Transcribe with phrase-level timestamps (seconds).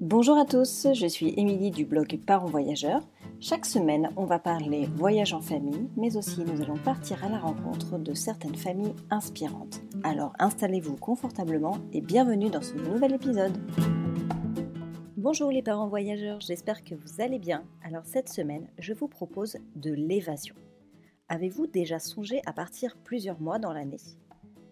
[0.00, 3.06] Bonjour à tous, je suis Émilie du blog Parents Voyageurs.
[3.38, 7.38] Chaque semaine, on va parler voyage en famille, mais aussi nous allons partir à la
[7.38, 9.82] rencontre de certaines familles inspirantes.
[10.02, 13.52] Alors installez-vous confortablement et bienvenue dans ce nouvel épisode.
[15.18, 17.62] Bonjour les parents voyageurs, j'espère que vous allez bien.
[17.84, 20.54] Alors cette semaine, je vous propose de l'évasion.
[21.28, 24.00] Avez-vous déjà songé à partir plusieurs mois dans l'année?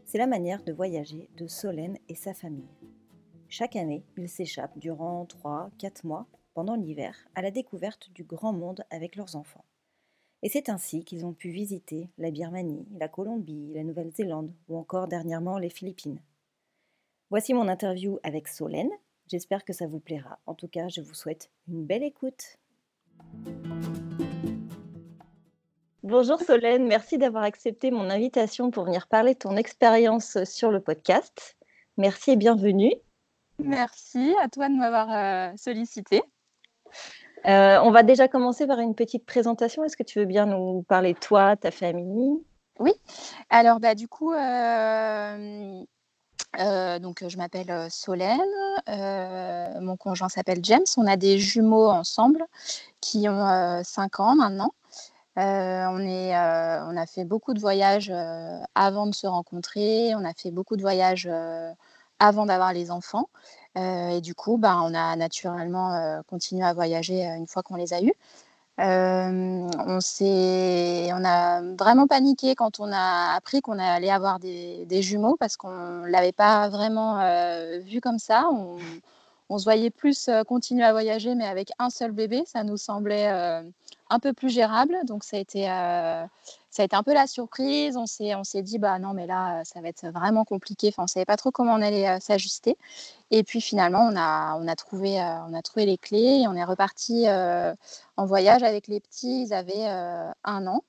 [0.07, 2.71] C'est la manière de voyager de Solène et sa famille.
[3.51, 8.85] Chaque année, ils s'échappent durant 3-4 mois pendant l'hiver à la découverte du grand monde
[8.91, 9.65] avec leurs enfants.
[10.43, 15.09] Et c'est ainsi qu'ils ont pu visiter la Birmanie, la Colombie, la Nouvelle-Zélande ou encore
[15.09, 16.21] dernièrement les Philippines.
[17.31, 18.91] Voici mon interview avec Solène.
[19.29, 20.39] J'espère que ça vous plaira.
[20.45, 22.59] En tout cas, je vous souhaite une belle écoute.
[26.03, 30.81] Bonjour Solène, merci d'avoir accepté mon invitation pour venir parler de ton expérience sur le
[30.81, 31.57] podcast.
[31.97, 32.93] Merci et bienvenue.
[33.59, 36.23] Merci à toi de m'avoir euh, sollicité.
[37.47, 39.85] Euh, on va déjà commencer par une petite présentation.
[39.85, 42.39] Est-ce que tu veux bien nous parler de toi, ta famille?
[42.79, 42.93] Oui.
[43.51, 45.85] Alors, bah, du coup, euh,
[47.01, 48.41] donc, je m'appelle Solène.
[49.81, 50.87] mon conjoint s'appelle James.
[50.97, 52.45] On a des jumeaux ensemble
[53.01, 54.73] qui ont 5 ans maintenant.
[55.37, 58.13] on, est, on a fait beaucoup de voyages
[58.77, 60.15] avant de se rencontrer.
[60.15, 61.29] On a fait beaucoup de voyages
[62.19, 63.29] avant d'avoir les enfants.
[63.77, 67.63] Euh, et du coup, bah, on a naturellement euh, continué à voyager euh, une fois
[67.63, 68.13] qu'on les a eus.
[68.79, 75.57] on, on a vraiment paniqué quand on a appris qu'on allait avoir des, jumeaux parce
[75.57, 77.19] qu'on ne l'avait pas vraiment
[77.81, 78.49] vu comme ça.
[78.53, 78.79] On,
[79.49, 83.29] on, se voyait plus continuer à voyager, mais avec un seul bébé, ça nous semblait
[84.11, 84.97] un peu plus gérable.
[85.05, 85.67] Donc ça a été
[86.79, 87.97] ça a été un peu la surprise.
[87.97, 90.89] On s'est, on s'est dit, bah non, mais là, ça va être vraiment compliqué.
[90.89, 92.77] Enfin, on ne savait pas trop comment on allait euh, s'ajuster.
[93.33, 96.47] Et puis finalement, on a, on, a trouvé, euh, on a trouvé les clés et
[96.47, 97.75] on est reparti euh,
[98.17, 99.43] en voyage avec les petits.
[99.43, 99.87] Ils avaient
[100.45, 100.85] un an.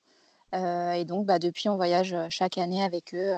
[0.52, 3.34] et donc, bah, depuis, on voyage chaque année avec eux,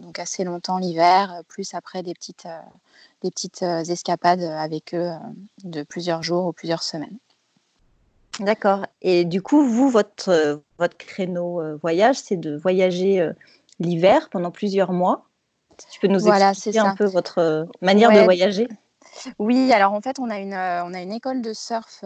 [0.00, 2.48] donc assez longtemps l'hiver, plus après des petites,
[3.22, 5.12] des petites escapades avec eux
[5.64, 7.18] de plusieurs jours ou plusieurs semaines.
[8.40, 8.86] D'accord.
[9.02, 13.32] Et du coup, vous, votre, euh, votre créneau euh, voyage, c'est de voyager euh,
[13.78, 15.26] l'hiver pendant plusieurs mois.
[15.90, 18.68] tu peux nous voilà, expliquer un peu votre manière de voyager
[19.38, 22.02] oui, alors en fait, on a une, on a une école de surf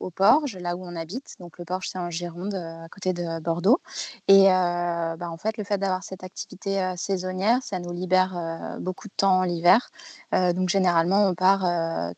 [0.00, 1.36] au Porge, là où on habite.
[1.40, 3.80] Donc le Porge, c'est en Gironde, à côté de Bordeaux.
[4.28, 9.14] Et bah, en fait, le fait d'avoir cette activité saisonnière, ça nous libère beaucoup de
[9.16, 9.90] temps l'hiver.
[10.32, 11.62] donc généralement, on part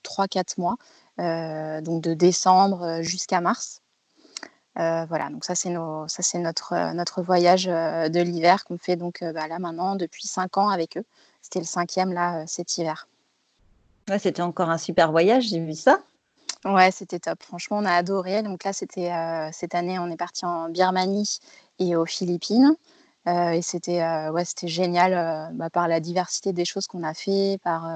[0.02, 0.76] 3-4 mois.
[1.20, 3.82] Euh, donc de décembre euh, jusqu'à mars.
[4.78, 9.58] Euh, voilà, donc ça c'est notre, notre voyage de l'hiver qu'on fait donc bah, là
[9.58, 11.04] maintenant depuis cinq ans avec eux.
[11.42, 13.06] C'était le cinquième là cet hiver.
[14.08, 16.00] Ouais, c'était encore un super voyage, j'ai vu ça.
[16.64, 17.42] Ouais, c'était top.
[17.42, 18.42] Franchement, on a adoré.
[18.42, 19.12] Donc là, c'était
[19.52, 21.40] cette année, on est parti en Birmanie
[21.78, 22.74] et aux Philippines.
[23.26, 27.86] et c'était ouais, c'était génial bah, par la diversité des choses qu'on a fait, par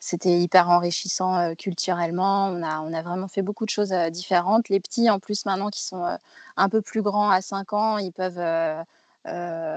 [0.00, 2.46] c'était hyper enrichissant euh, culturellement.
[2.48, 4.68] On a, on a vraiment fait beaucoup de choses euh, différentes.
[4.68, 6.16] Les petits, en plus, maintenant qui sont euh,
[6.56, 8.38] un peu plus grands à 5 ans, ils peuvent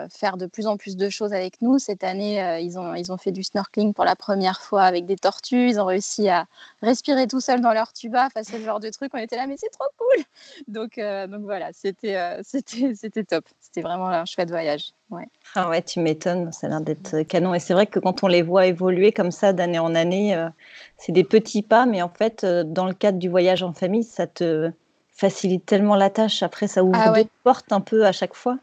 [0.09, 1.79] faire de plus en plus de choses avec nous.
[1.79, 5.15] Cette année, ils, ont, ils ont fait du snorkeling pour la première fois avec des
[5.15, 5.69] tortues.
[5.69, 6.45] Ils ont réussi à
[6.81, 8.27] respirer tout seuls dans leur tuba.
[8.27, 10.23] Enfin, c'est le genre de truc, on était là, mais c'est trop cool.
[10.67, 13.45] Donc, donc voilà, c'était, c'était, top.
[13.59, 14.93] C'était vraiment un chouette voyage.
[15.11, 15.27] Ouais.
[15.55, 17.53] Ah ouais, tu m'étonnes, ça a l'air d'être canon.
[17.53, 20.49] Et c'est vrai que quand on les voit évoluer comme ça d'année en année, euh,
[20.97, 24.03] c'est des petits pas, mais en fait, euh, dans le cadre du voyage en famille,
[24.03, 24.71] ça te
[25.09, 26.43] facilite tellement la tâche.
[26.43, 28.57] Après, ça ouvre ah des portes un peu à chaque fois.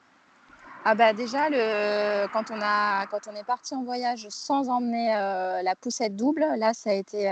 [0.85, 2.27] Ah bah déjà, le...
[2.33, 3.07] quand, on a...
[3.07, 6.95] quand on est parti en voyage sans emmener euh, la poussette double, là, ça a
[6.95, 7.29] été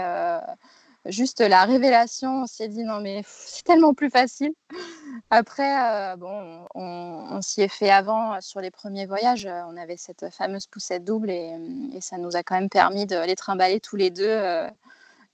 [1.10, 2.42] juste la révélation.
[2.42, 4.52] On s'est dit non mais c'est tellement plus facile.
[5.30, 9.46] Après, euh, bon, on, s'y est fait avant euh, sur les premiers voyages.
[9.46, 11.56] Euh, on avait cette fameuse poussette double et,
[12.00, 14.38] ça nous a quand même permis de les trimballer tous les deux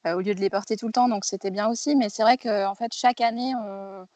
[0.06, 1.08] au lieu de les porter tout le temps.
[1.08, 1.96] Donc c'était bien aussi.
[1.96, 4.06] Mais c'est vrai qu'en fait, chaque année, on,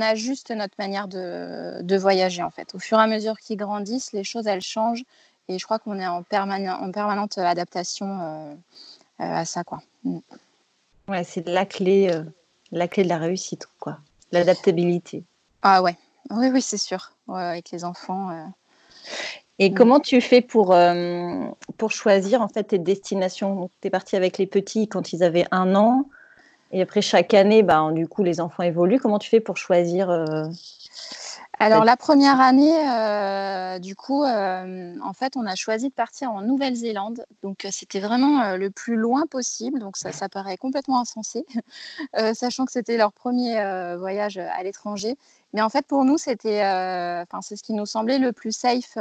[0.00, 2.42] ajuste notre manière de, voyager.
[2.42, 5.04] En fait, au fur et à mesure qu'ils grandissent, les choses elles changent.
[5.48, 6.22] Et je crois qu'on est en, en
[6.92, 8.56] permanente adaptation
[9.18, 9.82] à ça, quoi.
[10.04, 10.18] Mm.
[11.08, 12.10] Ouais, c'est la clé,
[12.72, 13.98] la clé de la réussite, quoi.
[14.32, 15.22] L'adaptabilité.
[15.62, 15.96] Ah ouais,
[16.30, 17.12] oui, oui, c'est sûr.
[17.28, 18.30] avec les enfants.
[18.30, 18.44] Euh.
[19.58, 19.74] Et mm.
[19.74, 21.46] comment tu fais pour, euh,
[21.78, 23.70] pour choisir en fait tes destinations?
[23.80, 26.08] Tu es parti avec les petits quand ils avaient un an.
[26.74, 28.98] Et après, chaque année, bah, du coup, les enfants évoluent.
[28.98, 30.44] Comment tu fais pour choisir euh?
[31.60, 36.32] Alors la première année, euh, du coup, euh, en fait, on a choisi de partir
[36.32, 37.24] en Nouvelle-Zélande.
[37.44, 39.78] Donc c'était vraiment le plus loin possible.
[39.78, 41.46] Donc ça, ça paraît complètement insensé,
[42.34, 43.54] sachant que c'était leur premier
[43.96, 45.16] voyage à l'étranger.
[45.52, 48.98] Mais en fait, pour nous, c'était, enfin, c'est ce qui nous semblait le plus safe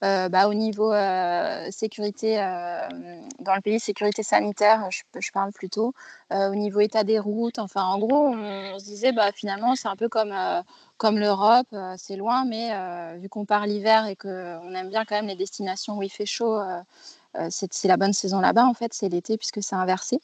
[0.00, 2.88] bah, au niveau euh, sécurité euh,
[3.40, 5.92] dans le pays, sécurité sanitaire, je, parle plutôt,
[6.30, 7.58] au niveau état des routes.
[7.58, 10.34] Enfin, en gros, on, se disait bah, finalement, c'est un peu comme,
[10.96, 12.70] comme l'Europe, c'est loin, mais
[13.18, 16.26] vu qu'on part l'hiver et qu'on aime bien quand même les destinations où il fait
[16.26, 16.60] chaud,
[17.50, 20.20] c'est la bonne saison là-bas, en fait, c'est l'été puisque c'est inversé.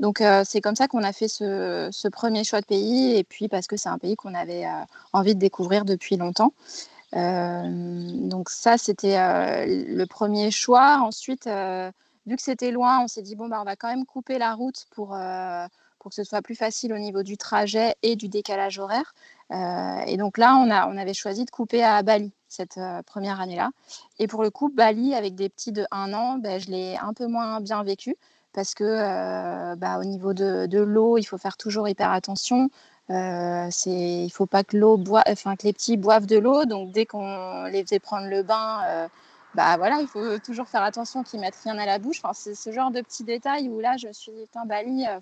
[0.00, 3.66] Donc, c'est comme ça qu'on a fait ce, premier choix de pays, et puis parce
[3.66, 4.66] que c'est un pays qu'on avait
[5.12, 6.52] envie de découvrir depuis longtemps.
[7.14, 7.68] Euh,
[8.28, 10.98] donc ça, c'était euh, le premier choix.
[11.02, 11.90] Ensuite, euh,
[12.26, 14.54] vu que c'était loin, on s'est dit, bon, bah, on va quand même couper la
[14.54, 15.16] route pour,
[15.98, 19.14] pour que ce soit plus facile au niveau du trajet et du décalage horaire.
[20.06, 23.70] et donc là, on, a, on avait choisi de couper à Bali cette première année-là.
[24.18, 27.14] Et pour le coup, Bali, avec des petits de 1 an, ben, je l'ai un
[27.14, 28.16] peu moins bien vécu
[28.52, 32.68] parce que bah, au niveau de, de l'eau, il faut faire toujours hyper attention.
[33.10, 36.64] Euh, il faut pas que l'eau enfin que les petits boivent de l'eau.
[36.64, 39.08] Donc dès qu'on les faisait prendre le bain, euh,
[39.54, 42.20] bah voilà, il faut toujours faire attention qu'ils mettent rien à la bouche.
[42.22, 45.18] Enfin, c'est ce genre de petits détails où là, je me suis dit, Bali, euh,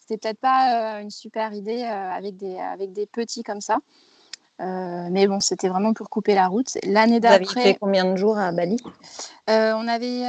[0.00, 3.78] c'était peut-être pas une super idée avec des avec des petits comme ça.
[4.58, 6.78] mais bon, c'était vraiment pour couper la route.
[6.84, 7.44] L'année d'après.
[7.44, 8.76] Vous avez fait combien de jours à Bali?
[9.48, 10.22] On avait,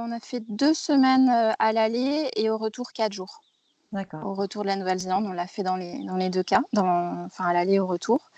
[0.00, 3.40] on a fait deux semaines à l'aller et au retour quatre jours
[4.24, 5.26] au retour de la Nouvelle-Zélande.
[5.26, 8.30] On l'a fait dans les, dans les deux cas, enfin à l'aller et au retour.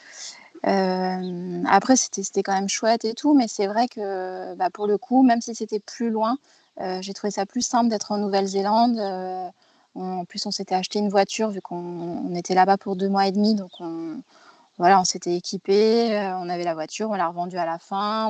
[0.67, 4.99] Euh, après, c'était quand même chouette et tout, mais c'est vrai que bah, pour le
[4.99, 6.39] coup, même si c'était plus loin,
[6.81, 8.99] euh, j'ai trouvé ça plus simple d'être en Nouvelle-Zélande.
[8.99, 9.49] Euh,
[9.95, 13.33] en plus, on s'était acheté une voiture vu qu'on était là-bas pour deux mois et
[13.33, 18.29] demi, donc on, s'était équipé, on avait la voiture, on l'a revendue à la fin,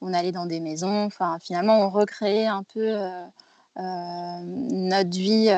[0.00, 1.08] on, allait dans des maisons.
[1.40, 2.96] Finalement, on recréait un peu
[3.76, 5.50] notre vie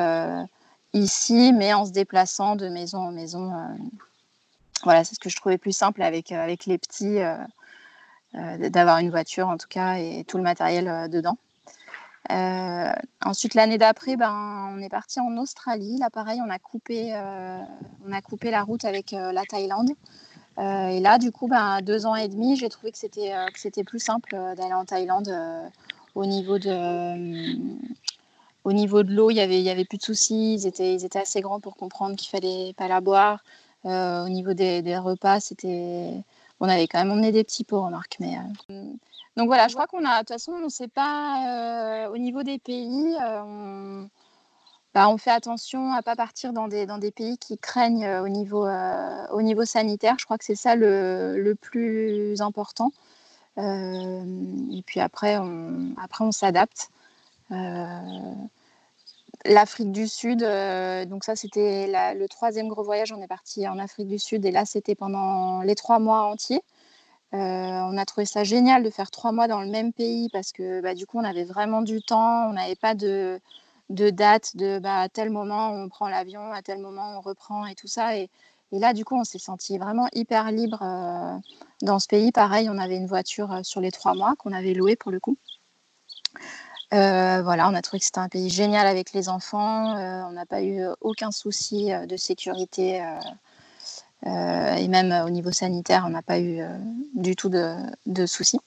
[0.95, 3.53] ici, mais en se déplaçant de maison en maison.
[3.53, 3.75] Euh,
[4.83, 7.37] voilà, c'est ce que je trouvais plus simple avec, euh, avec les petits, euh,
[8.69, 11.37] d'avoir une voiture en tout cas et tout le matériel dedans.
[13.23, 15.97] ensuite, l'année d'après, ben, on est parti en Australie.
[15.99, 17.13] Là, pareil, on a coupé,
[18.05, 19.91] on a coupé la route avec la Thaïlande.
[20.57, 23.85] et là, du coup, ben, deux ans et demi, j'ai trouvé que c'était, que c'était
[23.85, 25.33] plus simple d'aller en Thaïlande
[26.13, 27.15] au niveau de,
[28.65, 30.55] au niveau de l'eau, il y avait plus de soucis.
[30.55, 33.43] Ils étaient, assez grands pour comprendre qu'il fallait pas la boire.
[33.85, 36.13] Euh, au niveau des, repas, c'était,
[36.59, 38.17] on avait quand même emmené des petits pots, remarque.
[38.19, 38.37] Mais
[38.71, 38.83] euh,
[39.37, 42.05] donc voilà, je crois qu'on a, de toute façon, on ne sait pas.
[42.07, 44.09] Euh, au niveau des pays, on,
[44.95, 48.67] bah, on, fait attention à pas partir dans des, pays qui craignent au niveau,
[49.31, 50.15] au niveau sanitaire.
[50.17, 52.91] Je crois que c'est ça le, plus important.
[53.57, 56.89] et puis après, on s'adapte.
[59.43, 63.77] L'Afrique du Sud, euh, donc ça c'était le troisième gros voyage, on est parti en
[63.77, 66.61] Afrique du Sud et là c'était pendant les trois mois entiers.
[67.33, 70.51] Euh, on a trouvé ça génial de faire trois mois dans le même pays parce
[70.51, 73.39] que bah, du coup on avait vraiment du temps, on n'avait pas de,
[73.89, 77.75] date de bah, à tel moment on prend l'avion, à tel moment on reprend et
[77.75, 78.17] tout ça.
[78.17, 78.29] Et,
[78.71, 81.37] là du coup on s'est senti vraiment hyper libre euh,
[81.83, 82.31] dans ce pays.
[82.31, 85.37] Pareil, on avait une voiture sur les trois mois qu'on avait louée pour le coup.
[86.93, 89.97] Euh, voilà, on a trouvé que c'était un pays génial avec les enfants.
[89.97, 93.03] Euh, on n'a pas eu aucun souci euh, de sécurité.
[94.25, 96.61] et même au niveau sanitaire, on n'a pas eu
[97.13, 98.59] du tout de, soucis.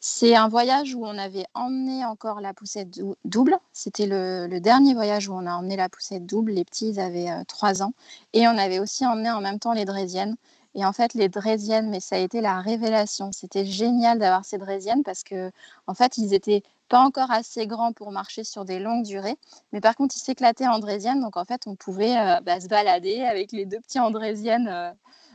[0.00, 3.56] C'est un voyage où on avait emmené encore la poussette double.
[3.72, 6.52] C'était le, dernier voyage où on a emmené la poussette double.
[6.52, 7.94] Les petits, avaient 3 ans.
[8.32, 10.36] Et on avait aussi emmené en même temps les Drésiennes.
[10.74, 13.30] Et en fait, les Drésiennes, mais ça a été la révélation.
[13.32, 15.50] C'était génial d'avoir ces Drésiennes parce que,
[15.86, 19.38] en fait, ils étaient pas encore assez grands pour marcher sur des longues durées,
[19.72, 21.20] mais par contre, ils s'éclataient en Drésienne.
[21.20, 24.90] Donc, en fait, on pouvait euh, bah, se balader avec les deux petits Andrésiennes euh,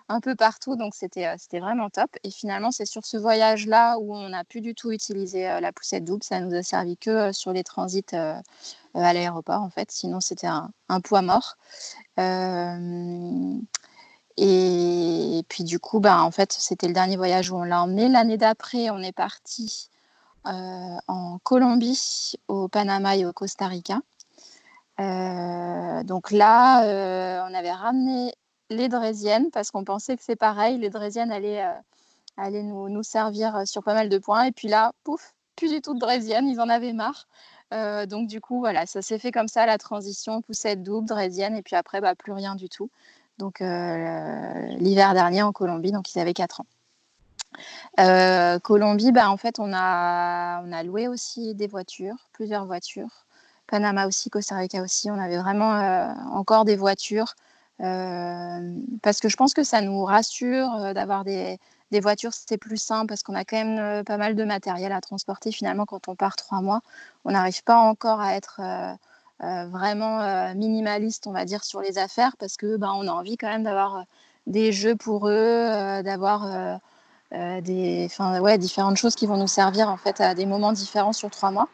[0.08, 0.76] un peu partout.
[0.76, 2.10] Donc, c'était euh, c'était vraiment top.
[2.24, 6.06] Et finalement, c'est sur ce voyage-là où on n'a plus du tout utilisé la poussette
[6.06, 6.24] double.
[6.24, 8.44] Ça nous a servi que sur les transits à
[8.94, 9.92] l'aéroport, en fait.
[9.92, 11.58] Sinon, c'était un, poids mort.
[14.38, 18.08] Et puis du coup, bah, en fait, c'était le dernier voyage où on l'a emmené.
[18.08, 19.90] L'année d'après, on est parti
[20.48, 24.00] euh, en Colombie, au Panama et au Costa Rica.
[25.00, 28.34] Euh, donc là, euh, on avait ramené
[28.70, 31.66] les Drésiennes parce qu'on pensait que c'est pareil, les Drésiennes allaient,
[32.38, 34.44] allaient nous, nous, servir sur pas mal de points.
[34.44, 37.28] Et puis là, pouf, plus du tout de Drésiennes, ils en avaient marre.
[38.08, 41.64] donc du coup, voilà, ça s'est fait comme ça, la transition poussette double, Drésienne, et
[41.64, 42.90] puis après, bah, plus rien du tout.
[43.38, 46.66] Donc l'hiver dernier en Colombie, donc ils avaient 4 ans.
[48.64, 53.26] Colombie, bah, en fait, on a, on a loué aussi des voitures, plusieurs voitures.
[53.68, 55.72] Panama aussi, Costa Rica aussi, on avait vraiment
[56.34, 57.36] encore des voitures.
[57.80, 61.60] parce que je pense que ça nous rassure d'avoir des,
[61.92, 64.92] des voitures, c'est plus simple parce qu'on a quand même euh, pas mal de matériel
[64.92, 65.52] à transporter.
[65.52, 66.82] Finalement, quand on part trois mois,
[67.26, 68.96] on n'arrive pas encore à être euh, euh,
[69.40, 73.50] vraiment minimaliste, on va dire, sur les affaires parce que ben, on a envie quand
[73.50, 74.06] même d'avoir
[74.48, 76.80] des jeux pour eux, d'avoir
[77.32, 78.10] des,
[78.42, 81.52] ouais, différentes choses qui vont nous servir en fait à des moments différents sur trois
[81.52, 81.68] mois.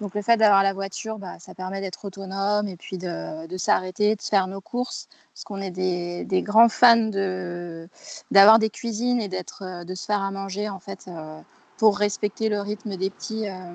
[0.00, 3.56] Donc le fait d'avoir la voiture, bah, ça permet d'être autonome et puis de, de
[3.58, 7.86] s'arrêter, de faire nos courses, parce qu'on est des, des, grands fans de,
[8.30, 9.28] d'avoir des cuisines et
[9.60, 11.40] euh, de se faire à manger en fait euh,
[11.76, 13.46] pour respecter le rythme des petits.
[13.46, 13.74] Euh,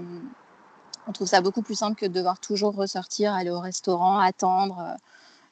[1.07, 4.95] on trouve ça beaucoup plus simple que de devoir toujours ressortir, aller au restaurant, attendre,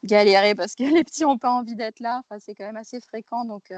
[0.04, 2.24] galérer parce que les petits n'ont pas envie d'être là.
[2.40, 3.72] C'est quand même assez fréquent, donc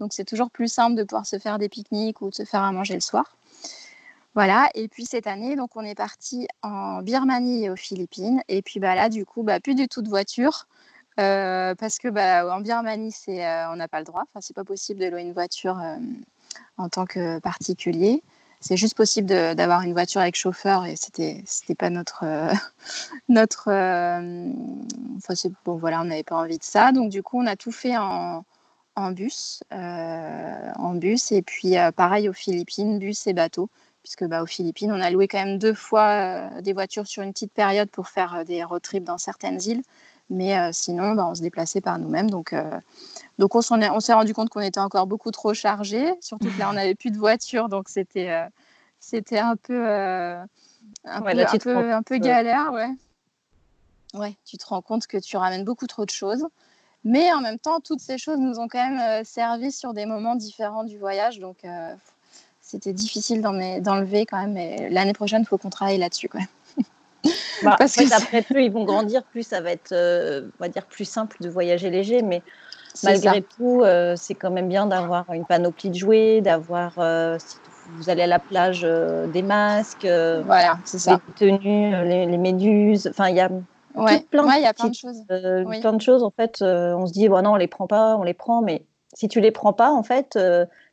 [0.00, 2.62] donc c'est toujours plus simple de pouvoir se faire des pique-niques ou de se faire
[2.62, 3.36] à manger le soir.
[4.34, 8.42] Voilà, et puis cette année, donc on est parti en Birmanie et aux Philippines.
[8.48, 10.66] Et puis bah, là, du coup, bah, plus du tout de voiture.
[11.20, 14.22] Euh, parce que bah, en Birmanie, c'est, euh, on n'a pas le droit.
[14.22, 15.96] Enfin, c'est pas possible de louer une voiture euh,
[16.78, 18.24] en tant que particulier.
[18.66, 22.24] C'est juste possible d'avoir une voiture avec chauffeur et c'était c'était pas notre
[23.28, 23.68] notre.
[23.68, 26.92] enfin, bon voilà, on n'avait pas envie de ça.
[26.92, 28.42] Donc du coup, on a tout fait en,
[29.12, 33.68] bus, en bus et puis pareil aux Philippines, bus et bateau
[34.04, 37.22] puisque bah, aux Philippines, on a loué quand même deux fois euh, des voitures sur
[37.22, 39.82] une petite période pour faire euh, des road trips dans certaines îles.
[40.30, 42.30] Mais euh, sinon, bah, on se déplaçait par nous-mêmes.
[42.30, 42.54] Donc,
[43.38, 46.14] donc on s'est rendu compte qu'on était encore beaucoup trop chargé.
[46.20, 47.68] Surtout que là, on n'avait plus de voiture.
[47.68, 48.34] Donc, c'était
[49.00, 50.46] c'était un peu, un,
[51.58, 52.72] peu, un, peu, galère.
[52.72, 52.88] Ouais.
[54.14, 56.46] ouais, tu te rends compte que tu ramènes beaucoup trop de choses.
[57.06, 60.36] Mais en même temps, toutes ces choses nous ont quand même servi sur des moments
[60.36, 61.38] différents du voyage.
[61.38, 61.58] Donc,
[62.62, 64.54] c'était difficile d'enlever quand même.
[64.54, 66.30] Mais l'année prochaine, il faut qu'on travaille là-dessus.
[67.62, 70.68] Bah, Parce que après, plus ils vont grandir, plus ça va être, euh, on va
[70.68, 72.22] dire, plus simple de voyager léger.
[72.22, 72.42] Mais
[73.02, 77.56] malgré tout, euh, c'est quand même bien d'avoir une panoplie de jouets, d'avoir, euh, si
[77.96, 81.20] vous allez à la plage, des masques, voilà, ça.
[81.38, 83.08] les tenues, les, méduses.
[83.08, 85.24] Enfin, il y a plein, y a plein de choses.
[85.26, 86.22] Plein de choses.
[86.22, 88.84] En fait, on se dit, bon, non, on les prend pas, on les prend, mais
[89.14, 90.38] si tu les prends pas, en fait,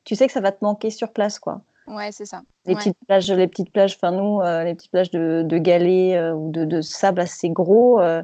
[0.03, 1.61] tu sais que ça va te manquer sur place, quoi.
[1.91, 2.41] Ouais, c'est ça.
[2.65, 6.15] Les petites plages, les petites plages, enfin nous, euh, les petites plages de, de galets
[6.15, 8.23] euh, ou de, de, sable assez gros, euh,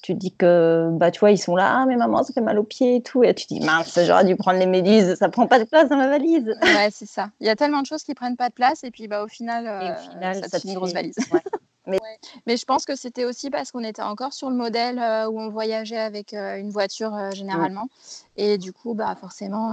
[0.00, 2.58] tu dis que, bah, tu vois, ils sont là, ah, mais maman, ça fait mal
[2.60, 3.24] aux pieds et tout.
[3.24, 5.96] Et tu dis, mince, j'aurais dû prendre les méduses, ça prend pas de place dans
[5.96, 6.54] ma valise.
[6.62, 7.30] Ouais, c'est ça.
[7.40, 9.28] Il y a tellement de choses qui prennent pas de place et puis, bah, au
[9.28, 11.16] final, au final ça, te fait une grosse valise.
[11.86, 11.98] Mais...
[12.46, 12.56] mais...
[12.56, 14.98] je pense que c'était aussi parce qu'on était encore sur le modèle
[15.28, 17.88] où on voyageait avec une voiture généralement.
[18.36, 19.72] Et du coup, bah, forcément,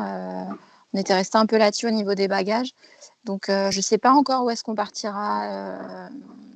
[0.94, 2.72] on était resté un peu là-dessus au niveau des bagages.
[3.24, 6.10] Donc, euh, je ne sais pas encore où est-ce qu'on partira euh,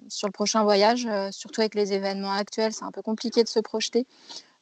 [0.08, 3.50] sur le prochain voyage, euh, surtout avec les événements actuels, c'est un peu compliqué de
[3.50, 4.08] se projeter.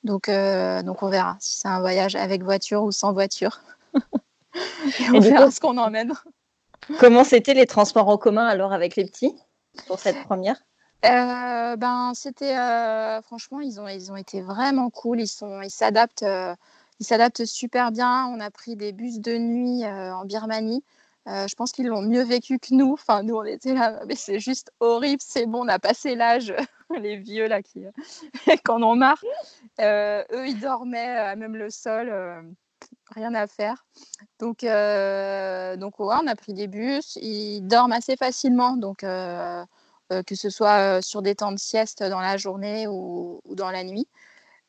[0.04, 3.60] Donc, donc on verra si c'est un voyage avec voiture ou sans voiture.
[4.56, 6.14] Et on verra ce qu'on emmène.
[7.00, 9.36] Comment c'était les transports en commun alors avec les petits
[9.88, 10.56] pour cette première?
[11.04, 12.56] Ben, c'était
[13.24, 15.20] franchement, ils ont, ils ont été vraiment cool.
[15.20, 16.24] Ils sont, ils s'adaptent,
[17.00, 18.28] ils s'adaptent super bien.
[18.28, 20.84] On a pris des bus de nuit en Birmanie.
[21.30, 22.94] Euh, je pense qu'ils l'ont mieux vécu que nous.
[22.94, 26.54] Enfin, nous, on était là, mais c'est juste horrible, c'est bon, on a passé l'âge,
[26.98, 27.84] les vieux là qui,
[28.68, 29.24] en ont marre.
[29.80, 32.42] Euh, eux, ils dormaient même le sol, euh,
[33.12, 33.86] rien à faire.
[34.40, 41.02] Donc, donc on a pris des bus, ils dorment assez facilement, donc que ce soit
[41.02, 44.08] sur des temps de sieste dans la journée ou, ou dans la nuit.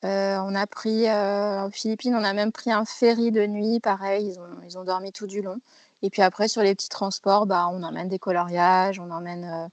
[0.03, 4.39] On a pris, aux Philippines, on a même pris un ferry de nuit, pareil, ils
[4.39, 5.61] ont, ils ont dormi tout du long.
[6.03, 9.69] Et puis après, sur les petits transports, bah, on emmène des coloriages, on emmène euh,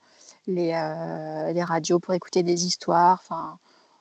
[0.48, 3.24] les, euh, les, radios pour écouter des histoires,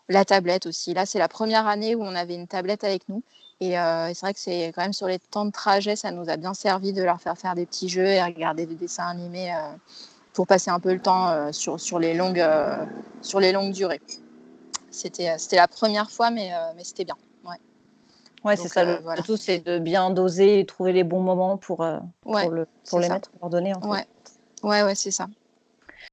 [0.08, 0.94] la tablette aussi.
[0.94, 3.22] Là, c'est la première année où on avait une tablette avec nous.
[3.60, 6.28] Et euh, c'est vrai que c'est quand même sur les temps de trajet, ça nous
[6.28, 9.54] a bien servi de leur faire faire des petits jeux et regarder des dessins animés
[10.34, 12.44] pour passer un peu le temps sur, sur, les longues,
[13.22, 14.00] sur les longues durées.
[14.96, 17.16] C'était la première fois, mais, mais c'était bien.
[18.46, 18.84] Ouais, c'est ça.
[18.84, 22.50] le, euh, tout, c'est de bien doser et trouver les bons moments pour, euh, pour,
[22.50, 23.74] le, pour les mettre ordonnés.
[23.74, 24.06] En ouais.
[24.62, 25.26] ouais, ouais, c'est ça.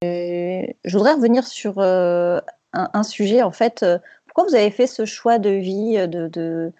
[0.02, 2.40] je voudrais revenir sur euh,
[2.72, 3.42] un, sujet.
[3.42, 3.86] En fait,
[4.26, 6.72] pourquoi vous avez fait ce choix de vie, de, de,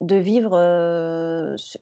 [0.00, 0.52] de vivre,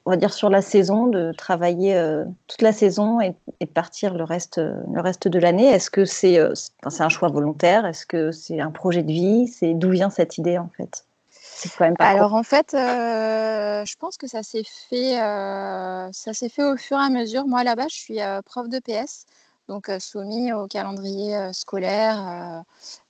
[0.05, 2.01] on va dire, sur la saison, de travailler
[2.47, 5.67] toute la saison et, et, de partir le reste, le reste de l'année.
[5.67, 7.85] Est-ce que c'est c'est un choix volontaire?
[7.85, 9.47] Est-ce que c'est un projet de vie?
[9.47, 11.05] C'est D'où vient cette idée, en fait?
[11.31, 16.49] C'est quand même pas Alors en fait, je pense que ça s'est fait, ça s'est
[16.49, 17.47] fait au fur et à mesure.
[17.47, 19.25] Moi là-bas, je suis prof de PS
[19.69, 22.63] donc soumis au calendrier scolaire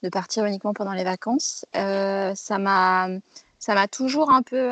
[0.03, 1.65] de partir uniquement pendant les vacances.
[1.73, 3.07] ça m'a
[3.59, 4.71] ça m'a toujours un peu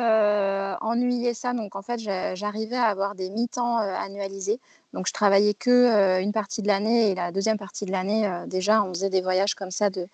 [0.80, 1.52] ennuyé ça.
[1.52, 4.60] Donc en fait, j'arrivais à avoir des mi-temps annualisés.
[4.94, 8.82] Donc je travaillais que une partie de l'année et la deuxième partie de l'année, déjà,
[8.82, 10.06] on faisait des voyages comme ça de,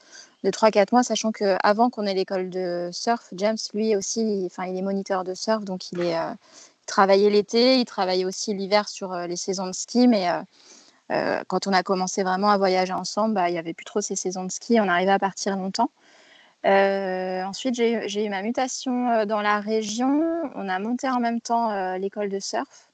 [0.43, 4.83] de 3-4 mois, sachant qu'avant qu'on ait l'école de surf, James, lui aussi, il est
[4.83, 9.37] moniteur de surf, donc il, est, il travaillait l'été, il travaillait aussi l'hiver sur les
[9.37, 10.29] saisons de ski, mais
[11.11, 14.01] euh, quand on a commencé vraiment à voyager ensemble, bah, il n'y avait plus trop
[14.01, 15.91] ces saisons de ski, on arrivait à partir longtemps.
[16.65, 20.23] Euh, ensuite, j'ai eu ma mutation euh, dans la région.
[20.55, 22.91] On a monté en même temps l'école de surf.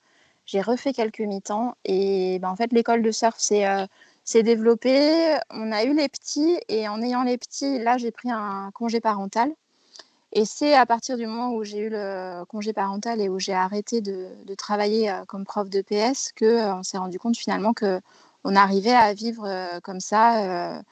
[0.46, 1.76] J'ai refait quelques mi-temps.
[1.84, 5.36] Et bah, en fait, l'école de surf s'est développée.
[5.50, 6.58] On a eu les petits.
[6.68, 9.52] Et en ayant les petits, là, j'ai pris un congé parental.
[10.32, 13.52] Et c'est à partir du moment où j'ai eu le congé parental et où j'ai
[13.52, 17.72] arrêté de, travailler euh, comme prof de PS que euh, on s'est rendu compte finalement
[17.72, 18.00] que
[18.44, 20.82] on arrivait à vivre euh, comme ça,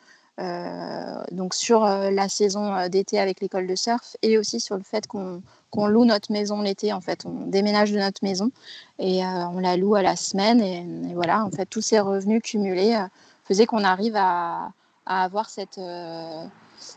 [1.32, 5.86] donc sur la saison d'été avec l'école de surf et aussi sur le fait qu'on
[5.86, 6.92] loue notre maison l'été.
[6.92, 8.50] En fait, on déménage de notre maison
[8.98, 10.60] et on la loue à la semaine.
[10.60, 12.96] Et, voilà, en fait, tous ces revenus cumulés
[13.44, 14.70] faisaient qu'on arrive à,
[15.06, 15.80] avoir cette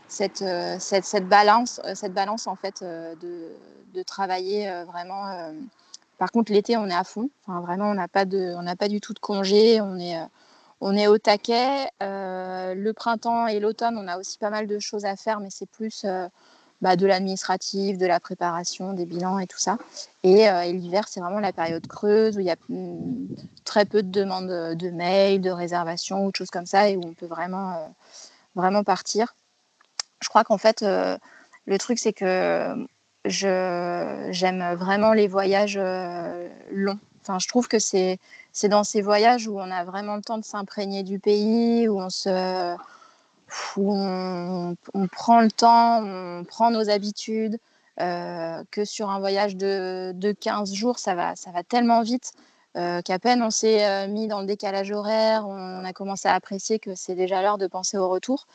[0.08, 5.52] cette, euh, cette, balance, euh, cette balance en fait euh, de, travailler vraiment.
[6.18, 7.28] Par contre, l'été, on est à fond.
[7.46, 9.80] Vraiment, on n'a pas, de, on pas du tout de congé.
[9.82, 10.18] On est,
[10.82, 11.88] on est au taquet.
[12.00, 15.70] le printemps et l'automne, on a aussi pas mal de choses à faire, mais c'est
[15.70, 16.04] plus
[16.80, 19.78] bah, de l'administratif, de la préparation, des bilans et tout ça.
[20.24, 23.28] Et, et l'hiver, c'est vraiment la période creuse où il y a mm,
[23.64, 27.02] très peu de demandes de mails, de réservations ou de choses comme ça, et où
[27.04, 27.94] on peut vraiment,
[28.54, 29.34] vraiment partir
[30.22, 31.18] je crois qu'en fait, euh,
[31.66, 32.86] le truc, c'est que
[33.24, 36.98] j'aime vraiment les voyages euh, longs.
[37.20, 38.18] Enfin, je trouve que c'est
[38.64, 42.10] dans ces voyages où on a vraiment le temps de s'imprégner du pays, où on
[42.10, 42.76] se
[43.76, 44.76] où on,
[45.08, 47.58] prend le temps, on prend nos habitudes,
[48.00, 52.32] euh, que sur un voyage de, de, 15 jours, ça va, ça va tellement vite.
[52.78, 56.32] Euh, qu'à peine on s'est euh, mis dans le décalage horaire, on a commencé à
[56.32, 58.46] apprécier que c'est déjà l'heure de penser au retour.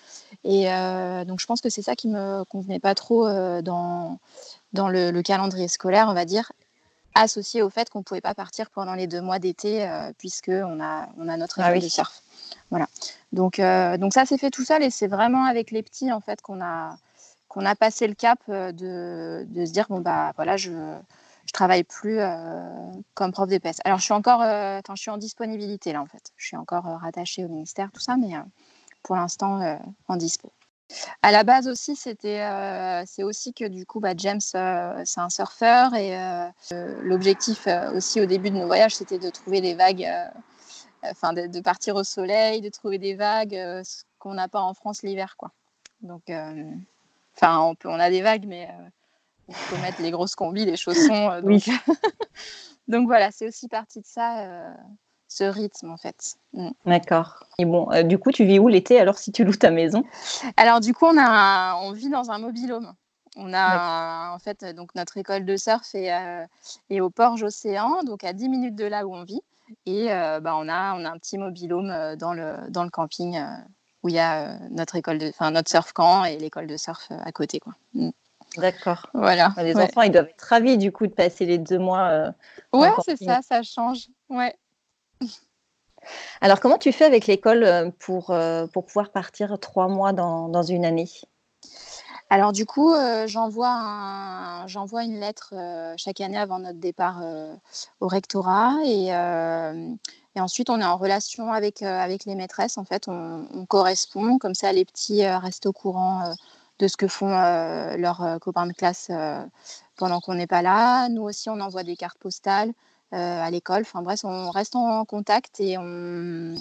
[0.44, 0.66] Et
[1.26, 3.30] donc je pense que c'est ça qui me convenait pas trop
[3.62, 4.20] dans,
[4.74, 6.52] dans le, calendrier scolaire, on va dire,
[7.16, 10.80] associé au fait qu'on ne pouvait pas partir pendant les deux mois d'été puisque on
[10.80, 12.22] a, on a notre ah école de surf.
[12.70, 12.88] Voilà.
[13.32, 13.60] Donc,
[14.00, 16.62] donc ça s'est fait tout seul et c'est vraiment avec les petits en fait qu'on
[16.62, 16.98] a,
[17.48, 20.72] qu'on a passé le cap de, de se dire bon bah voilà je
[21.48, 23.80] je travaille plus euh, comme prof d'EPS.
[23.86, 26.32] Alors, je suis encore, euh, je suis en disponibilité là en fait.
[26.36, 28.34] Je suis encore euh, rattachée au ministère, tout ça, mais
[29.02, 30.52] pour l'instant en dispo.
[31.22, 32.48] À la base aussi, c'était,
[33.06, 36.18] c'est aussi que du coup, bah, James, c'est un surfeur et
[37.02, 40.08] l'objectif aussi au début de nos voyages, c'était de trouver des vagues,
[41.04, 45.04] enfin de, partir au soleil, de trouver des vagues, ce qu'on n'a pas en France
[45.04, 45.52] l'hiver, quoi.
[46.02, 46.32] Donc,
[47.36, 48.70] enfin, on, on a des vagues, mais
[49.48, 51.32] il faut mettre les grosses combis, les chaussons.
[51.32, 51.62] Euh, donc...
[52.88, 54.74] donc voilà, c'est aussi partie de ça, euh,
[55.28, 56.36] ce rythme en fait.
[56.54, 56.70] Mm.
[56.86, 57.44] D'accord.
[57.60, 60.04] Et bon, euh, du coup, tu vis où l'été alors si tu loues ta maison?
[60.58, 62.94] Alors du coup, on, a on vit dans un mobilhome.
[63.36, 66.12] On a en fait donc notre école de surf est,
[66.90, 69.42] est au Porge Océan, donc à 10 minutes de là où on vit.
[69.86, 73.40] Et bah, on, a, on a un petit mobilhome dans le, dans le camping
[74.02, 77.12] où il y a notre école de, enfin notre surf camp et l'école de surf
[77.12, 77.60] à côté.
[77.60, 77.74] Quoi.
[77.94, 78.10] Mm.
[78.56, 79.08] D'accord.
[79.14, 79.54] Voilà.
[79.58, 82.08] Les enfants, ils doivent être ravis du coup de passer les deux mois.
[82.10, 82.32] Euh,
[82.74, 84.08] ouais, c'est ça, ça change.
[84.30, 84.56] Ouais.
[86.42, 90.50] Alors, comment tu fais avec l'école euh, pour, euh, pour pouvoir partir trois mois dans,
[90.50, 91.10] dans une année?
[92.30, 92.94] Alors du coup,
[93.28, 95.54] j'envoie un, une lettre
[95.96, 97.22] chaque année avant notre départ
[98.02, 99.06] au rectorat et,
[100.36, 102.78] et, ensuite on est en relation avec, avec les maîtresses.
[102.78, 106.36] En fait, on, on correspond, comme ça les petits restent au courant
[106.80, 109.44] de ce que font euh, leurs euh, copains de classe euh,
[109.96, 111.10] pendant qu'on n'est pas là.
[111.10, 112.72] Nous aussi, on envoie des cartes postales
[113.12, 113.82] à l'école.
[113.82, 116.56] Enfin bref, on reste en contact et on,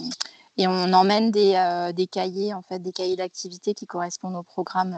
[0.92, 4.96] emmène des, des cahiers, en fait, des cahiers d'activité qui correspondent au programme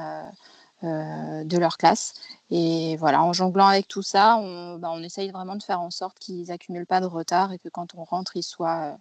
[0.82, 2.14] de leur classe.
[2.50, 5.90] Et voilà, en jonglant avec tout ça, on, bah, on essaye vraiment de faire en
[5.90, 8.98] sorte qu'ils n'accumulent pas de retard et que quand on rentre, ils soient,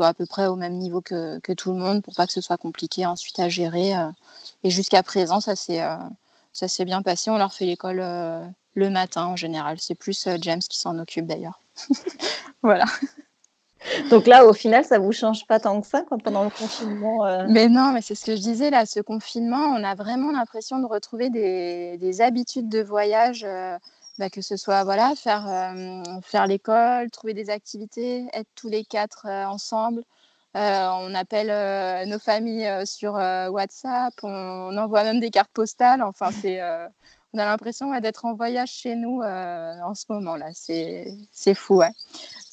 [0.00, 2.56] à peu près au même niveau que, tout le monde pour pas que ce soit
[2.56, 3.92] compliqué ensuite à gérer.
[4.62, 7.30] Et jusqu'à présent, ça s'est euh, bien passé.
[7.30, 9.76] On leur fait l'école euh, le matin en général.
[9.80, 11.60] C'est plus euh, James qui s'en occupe d'ailleurs.
[12.62, 12.84] voilà.
[14.10, 17.46] Donc là, au final, ça vous change pas tant que ça pendant le confinement euh?
[17.48, 20.78] Mais non, mais c'est ce que je disais là, ce confinement, on a vraiment l'impression
[20.78, 23.76] de retrouver des, habitudes de voyage, euh,
[24.18, 28.84] bah, que ce soit voilà, faire, euh, faire l'école, trouver des activités, être tous les
[28.84, 30.04] quatre ensemble.
[30.54, 36.02] on appelle nos familles sur WhatsApp, on, envoie même des cartes postales.
[36.02, 36.60] Enfin, c'est,
[37.34, 40.50] on a l'impression d'être en voyage chez nous en ce moment là.
[40.52, 41.90] C'est, fou, ouais.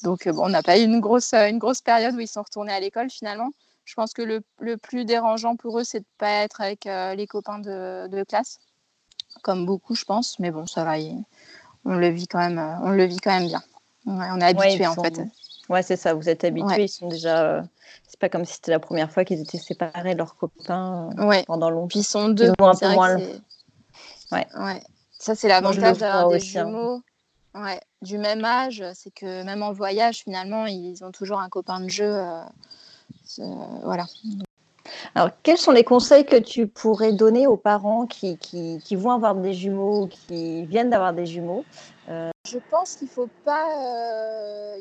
[0.02, 2.28] Donc, euh, bon, on n'a pas eu une grosse, euh, une grosse période où ils
[2.28, 3.50] sont retournés à l'école finalement.
[3.84, 6.86] Je pense que le, le, plus dérangeant pour eux, c'est de ne pas être avec
[6.86, 8.60] euh, les copains de, de, classe,
[9.42, 10.38] comme beaucoup, je pense.
[10.38, 10.94] Mais bon, ça va,
[11.84, 13.62] on, le vit quand même, on le vit quand même bien.
[14.06, 15.20] on est habitué en fait.
[15.68, 16.84] Ouais, c'est ça, vous êtes habitués.
[16.84, 17.62] Ils sont déjà.
[18.06, 21.10] C'est pas comme si c'était la première fois qu'ils étaient séparés de leurs copains
[21.46, 21.88] pendant longtemps.
[21.88, 22.52] Puis ils sont deux.
[22.58, 23.16] Ils un peu moins.
[24.32, 24.46] Ouais.
[24.58, 24.82] ouais.
[25.18, 26.64] Ça, c'est l'avantage d'avoir des hein.
[26.64, 27.02] jumeaux.
[27.54, 31.80] Ouais, du même âge, c'est que même en voyage, finalement, ils ont toujours un copain
[31.80, 32.14] de jeu.
[32.14, 32.42] Euh,
[33.82, 34.06] voilà.
[35.14, 39.10] Alors, quels sont les conseils que tu pourrais donner aux parents qui, qui, qui vont
[39.10, 41.64] avoir des jumeaux, qui viennent d'avoir des jumeaux?
[42.08, 42.30] Euh?
[42.48, 43.66] Je pense qu'il ne faut pas.
[43.76, 44.80] Euh,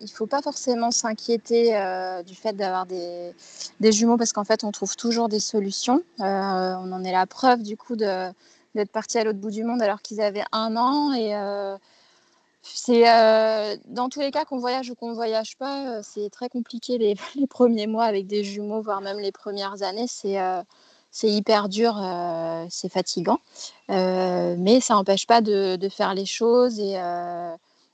[0.00, 1.72] il faut pas forcément s'inquiéter
[2.26, 3.34] du fait d'avoir des,
[3.80, 6.02] jumeaux parce qu'en fait, on trouve toujours des solutions.
[6.18, 10.02] on en est la preuve du coup d'être partis à l'autre bout du monde alors
[10.02, 11.12] qu'ils avaient un an.
[11.12, 11.76] Et euh,
[12.62, 16.30] c'est euh, dans tous les cas qu'on voyage ou qu'on ne voyage pas, euh, c'est
[16.30, 16.98] très compliqué
[17.36, 20.06] les, premiers mois avec des jumeaux, voire même les premières années.
[20.08, 20.38] C'est
[21.10, 21.94] c'est hyper dur,
[22.70, 23.40] c'est fatigant,
[23.88, 26.78] mais ça n'empêche pas de, de, faire les choses.
[26.78, 26.96] Et,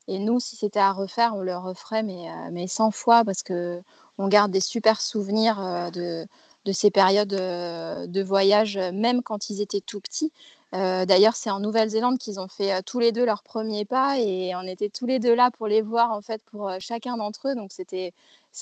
[0.09, 3.83] et nous, si c'était à refaire, on le referait, mais, mais 100 fois, parce que
[4.19, 6.27] on garde des super souvenirs de,
[6.64, 10.33] de ces périodes de voyage, même quand ils étaient tout petits.
[10.75, 14.19] Euh, d'ailleurs, c'est en Nouvelle-Zélande qu'ils ont fait euh, tous les deux leurs premiers pas
[14.19, 17.17] et on était tous les deux là pour les voir en fait pour euh, chacun
[17.17, 17.55] d'entre eux.
[17.55, 18.12] Donc c'est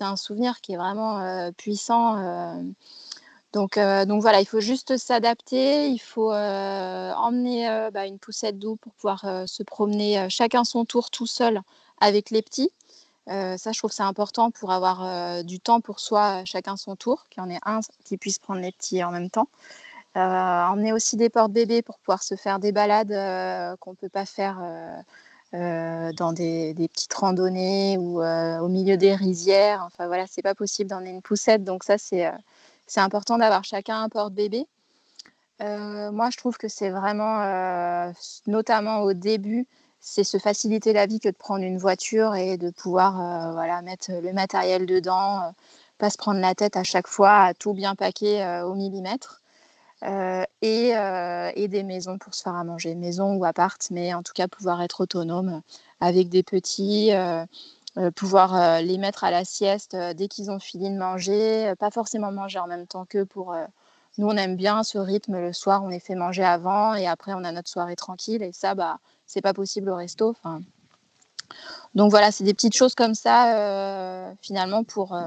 [0.00, 2.16] un souvenir qui est vraiment puissant.
[3.52, 5.88] Donc, donc voilà, il faut juste s'adapter.
[5.88, 11.26] Il faut emmener bah, une poussette d'eau pour pouvoir se promener chacun son tour tout
[11.26, 11.60] seul
[12.00, 12.70] avec les petits.
[13.26, 17.42] ça, je trouve c'est important pour avoir du temps pour soi, chacun son tour, qu'il
[17.42, 19.48] y en ait un qui puisse prendre les petits en même temps.
[20.16, 24.10] Euh, emmener aussi des portes-bébés pour pouvoir se faire des balades euh, qu'on ne peut
[24.10, 24.60] pas faire
[25.54, 29.82] euh, dans des, petites randonnées ou au milieu des rizières.
[29.86, 31.64] Enfin voilà, c'est pas possible d'emmener une poussette.
[31.64, 32.30] Donc ça, c'est
[32.87, 34.66] c'est important d'avoir chacun un porte-bébé.
[35.61, 38.12] moi, je trouve que c'est vraiment,
[38.47, 39.66] notamment au début,
[40.01, 44.11] c'est se faciliter la vie que de prendre une voiture et de pouvoir voilà, mettre
[44.12, 45.55] le matériel dedans,
[45.99, 49.42] pas se prendre la tête à chaque fois à tout bien paquer au millimètre.
[50.05, 54.23] Euh, euh, et, des maisons pour se faire à manger, maison ou appart, mais en
[54.23, 55.62] tout cas pouvoir être autonome
[56.01, 57.12] avec des petits,
[57.98, 62.33] euh, pouvoir les mettre à la sieste dès qu'ils ont fini de manger, pas forcément
[62.33, 63.55] manger en même temps qu'eux pour...
[64.18, 67.35] nous, on aime bien ce rythme, le soir, on les fait manger avant et après,
[67.35, 70.35] on a notre soirée tranquille et ça, bah, c'est pas possible au resto.
[71.94, 75.18] Donc voilà, c'est des petites choses comme ça, finalement, pour,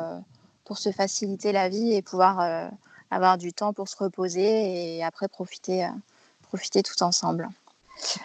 [0.64, 2.72] pour se faciliter la vie et pouvoir
[3.12, 5.90] avoir du temps pour se reposer et après profiter, euh,
[6.42, 7.48] profiter tout ensemble.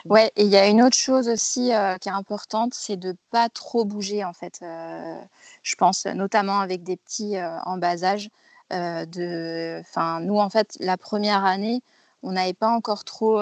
[0.05, 3.17] Ouais, et il y a une autre chose aussi euh, qui est importante, c'est de
[3.31, 4.61] pas trop bouger en fait.
[4.63, 5.19] Euh,
[5.63, 8.31] je pense notamment avec des petits en bas âge.
[8.71, 11.83] de, enfin, nous en fait, la première année,
[12.23, 13.41] on n'avait pas encore trop,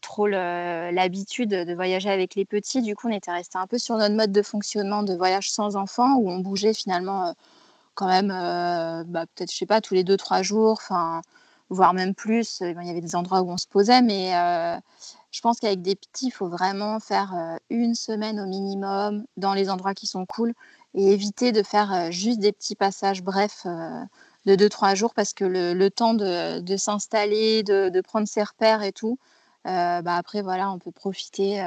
[0.00, 2.82] trop l'habitude de voyager avec les petits.
[2.82, 5.76] Du coup, on était resté un peu sur notre mode de fonctionnement de voyage sans
[5.76, 7.34] enfants, où on bougeait finalement
[8.00, 11.20] quand même, euh, bah, peut-être, je sais pas, tous les deux, trois jours, enfin,
[11.70, 12.60] voire même plus.
[12.60, 14.76] Il y avait des endroits où on se posait, mais euh,
[15.30, 19.54] je pense qu'avec des petits, il faut vraiment faire euh, une semaine au minimum dans
[19.54, 20.52] les endroits qui sont cool
[20.94, 23.64] et éviter de faire juste des petits passages brefs
[24.44, 28.90] de deux, trois jours parce que le, temps de, s'installer, de, prendre ses repères et
[28.90, 29.16] tout,
[29.64, 31.62] bah après, voilà, on peut profiter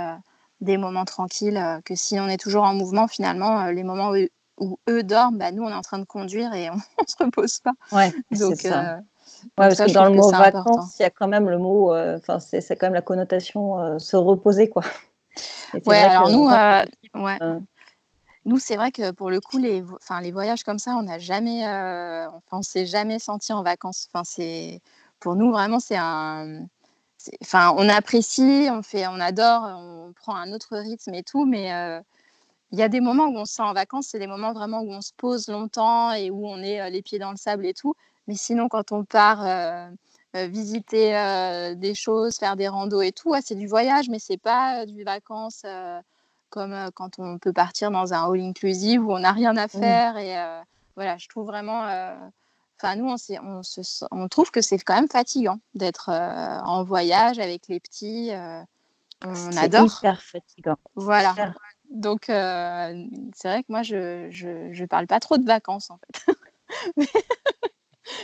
[0.59, 4.77] des moments tranquilles que si on est toujours en mouvement, finalement, les moments où, où
[4.89, 7.59] eux dorment, bah, nous on est en train de conduire et on, ne se repose
[7.59, 7.73] pas.
[7.91, 8.99] Ouais, donc, ça.
[9.43, 12.17] Euh, parce que dans le mot vacances, il y a quand même le mot, euh,
[12.17, 14.83] enfin c'est quand même la connotation euh, se reposer quoi.
[15.85, 17.39] Ouais, alors nous, ouais.
[18.45, 21.17] Nous, c'est vrai que pour le coup, les, enfin, les voyages comme ça, on n'a
[21.17, 24.09] jamais, enfin, on s'est jamais senti en vacances.
[24.13, 24.81] Enfin, c'est
[25.21, 26.65] pour nous vraiment, c'est un,
[27.41, 31.71] enfin, on apprécie, on fait, on adore, on prend un autre rythme et tout, mais
[32.73, 34.81] il y a des moments où on se sent en vacances, c'est des moments vraiment
[34.81, 37.67] où on se pose longtemps et où on est euh, les pieds dans le sable
[37.67, 37.93] et tout.
[38.27, 39.87] Mais sinon, quand on part euh,
[40.35, 41.11] euh, visiter
[41.75, 45.65] des choses, faire des randos et tout, c'est du voyage, mais c'est pas du vacances
[46.49, 50.17] comme quand on peut partir dans un all inclusive où on n'a rien à faire.
[50.17, 50.35] Et
[50.95, 51.81] voilà, je trouve vraiment.
[52.79, 57.39] Enfin, nous, on, on, se, on, trouve que c'est quand même fatigant d'être en voyage
[57.39, 58.31] avec les petits.
[59.23, 59.89] on adore.
[59.89, 60.77] C'est hyper fatigant.
[60.95, 61.35] Voilà.
[61.89, 66.35] Donc, c'est vrai que moi, je ne parle pas trop de vacances, en fait.
[66.97, 67.07] mais,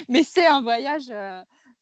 [0.23, 1.11] c'est un voyage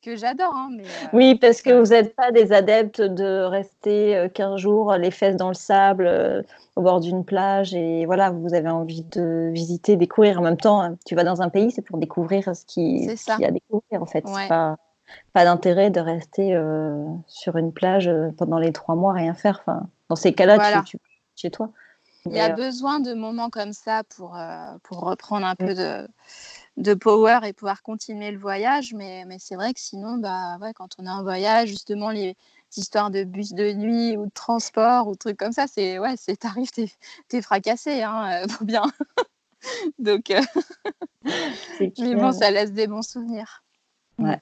[0.02, 0.54] que j'adore.
[0.56, 5.12] Hein, mais, oui, parce que vous n'êtes pas des adeptes de rester 15 jours les
[5.12, 9.96] fesses dans le sable au bord d'une plage et voilà, vous avez envie de visiter,
[9.96, 10.40] découvrir.
[10.40, 13.48] En même temps, tu vas dans un pays, c'est pour découvrir ce qui, y a
[13.48, 14.24] à découvrir en fait.
[14.48, 14.78] Pas,
[15.34, 16.60] pas d'intérêt de rester
[17.28, 19.60] sur une plage pendant les trois mois, rien faire.
[19.62, 21.00] Enfin, dans ces cas-là, tu, tu,
[21.36, 21.70] chez toi.
[22.26, 24.38] Il y a besoin de moments comme ça pour,
[24.84, 26.08] pour reprendre un peu de
[26.78, 28.94] de power et pouvoir continuer le voyage.
[28.94, 32.36] Mais, mais c'est vrai que sinon, bah, ouais, quand on est en voyage, justement, les
[32.76, 36.36] histoires de bus de nuit ou de transport ou trucs comme ça, c'est ouais, c'est
[36.40, 36.90] t'arrives, t'es,
[37.34, 38.84] es fracassé, hein, euh, bien.
[40.00, 40.42] Donc, euh,
[42.00, 43.64] mais bon, ça laisse des bons souvenirs.
[44.20, 44.40] Ouais.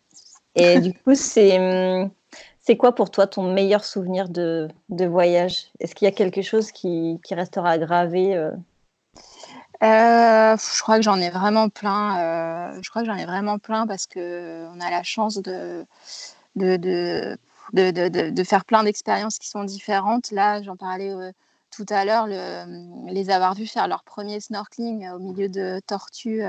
[0.56, 2.12] Et du coup, c'est hum,
[2.66, 5.68] c'est quoi pour toi ton meilleur souvenir de, de voyage?
[5.80, 8.52] Est-ce qu'il y a quelque chose qui, qui restera gravé euh,
[9.84, 12.20] euh, je crois que j'en ai vraiment plein.
[12.20, 15.86] Euh, je crois que j'en ai vraiment plein parce que on a la chance de,
[16.56, 17.38] de, de,
[17.74, 20.32] de, de faire plein d'expériences qui sont différentes.
[20.32, 21.32] Là, j'en parlais euh,
[21.72, 26.42] tout à l'heure, le, les avoir vus faire leur premier snorkeling au milieu de tortues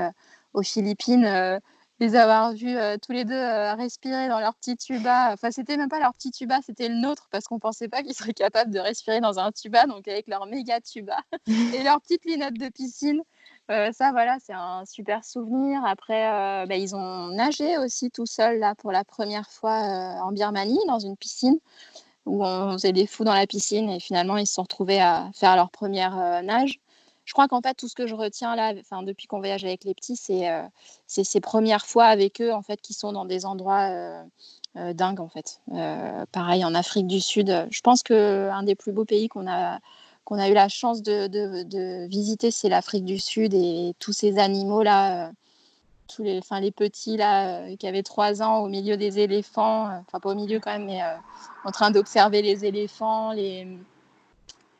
[0.53, 1.59] aux Philippines
[1.99, 3.41] les avoir vus tous les deux
[3.75, 5.31] respirer dans leur petit tuba.
[5.33, 8.13] Enfin, c'était même pas leur petit tuba, c'était le nôtre parce qu'on pensait pas qu'ils
[8.13, 12.25] seraient capables de respirer dans un tuba, donc avec leur méga tuba et leur petite
[12.25, 13.21] lunette de piscine.
[13.67, 15.83] ça, voilà, c'est un super souvenir.
[15.85, 19.79] Après, bah, ils ont nagé aussi tout seuls là pour la première fois
[20.21, 21.59] en Birmanie dans une piscine
[22.27, 25.31] où on faisait des fous dans la piscine et finalement ils se sont retrouvés à
[25.33, 26.79] faire leur première nage
[27.27, 29.83] je crois qu'en fait, tout ce que je retiens là, enfin, depuis qu'on voyage avec
[29.83, 30.63] les petits, c'est euh,
[31.07, 34.23] ces premières fois avec eux en fait, qui sont dans des endroits euh,
[34.77, 35.59] euh, dingues en fait.
[36.31, 37.67] pareil en Afrique du Sud.
[37.69, 39.79] Je pense qu'un des plus beaux pays qu'on a,
[40.31, 45.31] a eu la chance de, visiter, c'est l'Afrique du Sud et tous ces animaux là.
[46.07, 50.21] tous les, enfin, les petits là, qui avaient trois ans au milieu des éléphants, enfin
[50.21, 51.01] pas au milieu quand même, mais
[51.65, 53.67] en train d'observer les éléphants, les,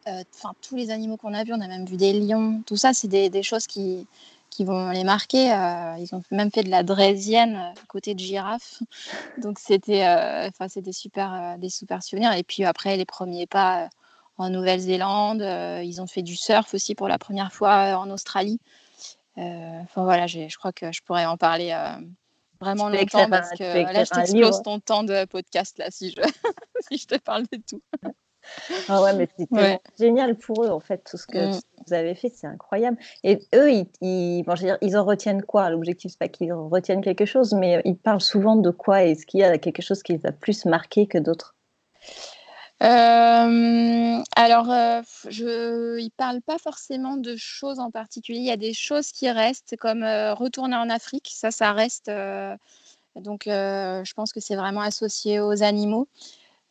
[0.08, 2.94] enfin tous les animaux qu'on a vus, on a même vu des lions, tout ça,
[2.94, 4.08] c'est des, choses qui,
[4.50, 5.52] qui vont les marquer.
[5.52, 8.82] Euh, ils ont même fait de la draisienne à côté de girafes.
[9.42, 12.34] Donc c'était euh, enfin c'était super, des super souvenirs.
[12.34, 13.90] Et puis après, les premiers pas
[14.38, 15.42] en Nouvelle-Zélande,
[15.84, 18.60] ils ont fait du surf aussi pour la première fois en Australie.
[19.36, 21.74] Enfin voilà, je crois que je pourrais en parler
[22.60, 26.22] vraiment longtemps parce que là, je t'explose ton temps de podcast là si je,
[26.90, 27.82] si je te parle de tout.
[28.90, 31.60] Ah ouais, mais c'était génial pour eux, en fait, tout ce que mm.
[31.86, 32.98] vous avez fait, c'est incroyable.
[33.24, 35.70] Et eux, ils, ils, dire, ils en retiennent quoi?
[35.70, 39.04] L'objectif, c'est pas qu'ils en retiennent quelque chose, mais ils parlent souvent de quoi?
[39.04, 41.56] Est-ce qu'il y a quelque chose qui les a plus marqués que d'autres?
[42.84, 48.40] Euh, alors, euh, je, parlent pas forcément de choses en particulier.
[48.40, 51.32] Il y a des choses qui restent, comme euh, retourner en Afrique.
[51.34, 52.12] Ça, ça reste.
[53.16, 56.08] donc, je pense que c'est vraiment associé aux animaux.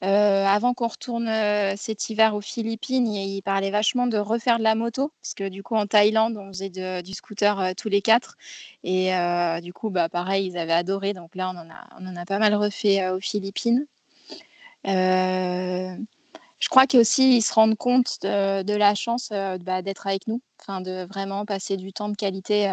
[0.02, 1.30] Avant qu'on retourne
[1.76, 5.62] cet hiver aux Philippines, il, parlait vachement de refaire de la moto, parce que du
[5.62, 6.70] coup en Thaïlande, on faisait
[7.02, 8.36] du scooter tous les quatre.
[8.84, 9.10] Et
[9.62, 11.12] du coup, bah, pareil, ils avaient adoré.
[11.14, 13.86] Donc là, on en a, on en a pas mal refait aux Philippines.
[14.84, 21.06] je crois qu'aussi, ils se rendent compte de, la chance bah, d'être avec nous, de
[21.06, 22.68] vraiment passer du temps de qualité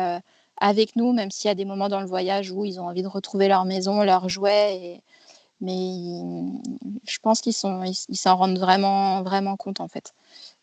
[0.57, 3.03] avec nous, même s'il y a des moments dans le voyage où ils ont envie
[3.03, 4.75] de retrouver leur maison, leurs jouets.
[4.75, 5.03] Et,
[5.61, 5.89] mais
[7.05, 10.13] je pense qu'ils s'en ils, rendent vraiment, vraiment compte en fait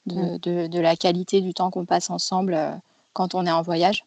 [0.07, 0.69] de, mm.
[0.69, 2.73] de, la qualité du temps qu'on passe ensemble euh,
[3.13, 4.05] quand on est en voyage.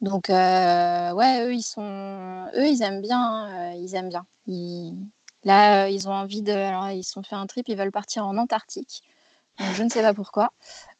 [0.00, 4.26] Donc euh, ouais, eux ils sont, eux ils aiment bien, hein, euh, ils aiment bien.
[5.44, 8.36] là ils ont envie de, alors ils sont fait un trip, ils veulent partir en
[8.36, 9.02] Antarctique.
[9.58, 10.52] je ne sais pas pourquoi.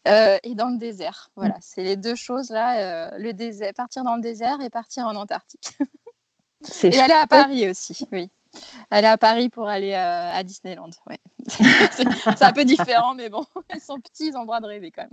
[0.06, 1.30] et dans le désert.
[1.37, 1.61] Voilà, mm.
[1.61, 5.78] c'est les deux choses là, le désert, partir dans le désert et partir en Antarctique.
[6.82, 8.30] et aller à Paris aussi, oui.
[8.90, 10.90] Est à Paris pour aller euh, à Disneyland.
[11.08, 11.18] Ouais.
[11.48, 13.44] c'est un peu différent, mais bon,
[13.74, 15.10] ils sont petits, ils ont le droit de rêver quand même.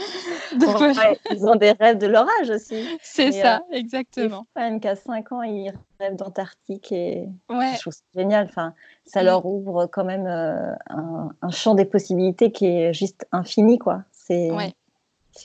[1.30, 2.86] ils ont des rêves de leur âge aussi.
[3.02, 4.46] C'est ça, euh, exactement.
[4.56, 7.74] Même qu'à 5 ans, ils rêvent d'Antarctique et ouais.
[7.74, 8.46] je trouve ça génial.
[8.46, 9.26] Enfin, ça mm.
[9.26, 14.04] leur ouvre quand même euh, un, champ des possibilités qui est juste infini, quoi.
[14.12, 14.72] C'est ouais.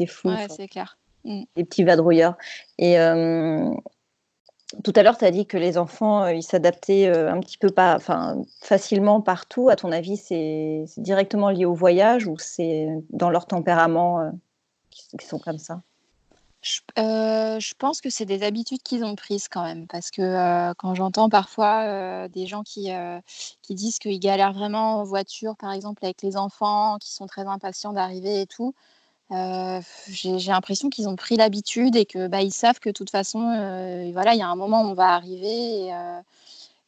[0.08, 0.30] fou.
[0.30, 0.98] Ouais, c'est clair.
[1.26, 1.44] Mm.
[1.56, 2.38] Les petits vadrouilleurs.
[2.78, 2.98] Et,
[4.84, 7.96] Tout à l'heure, tu as dit que les enfants, ils s'adaptaient un petit peu pas,
[7.96, 9.70] enfin, facilement partout.
[9.70, 14.32] À ton avis, c'est directement lié au voyage ou c'est dans leur tempérament
[15.18, 15.82] qui sont comme ça?
[16.98, 20.74] Euh, je, pense que c'est des habitudes qu'ils ont prises quand même, parce que euh,
[20.76, 22.90] quand j'entends parfois euh, des gens qui,
[23.62, 27.46] qui disent qu'ils galèrent vraiment en voiture, par exemple avec les enfants, qui sont très
[27.46, 28.74] impatients d'arriver et tout,
[29.30, 33.40] j'ai l'impression qu'ils ont pris l'habitude et que bah, ils savent que de toute façon,
[34.14, 35.94] voilà, il y a un moment où on va arriver et,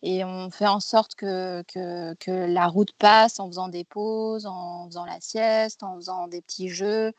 [0.03, 4.45] et on fait en sorte que, que, que, la route passe en faisant des pauses,
[4.45, 7.13] en faisant la sieste, en faisant des petits jeux.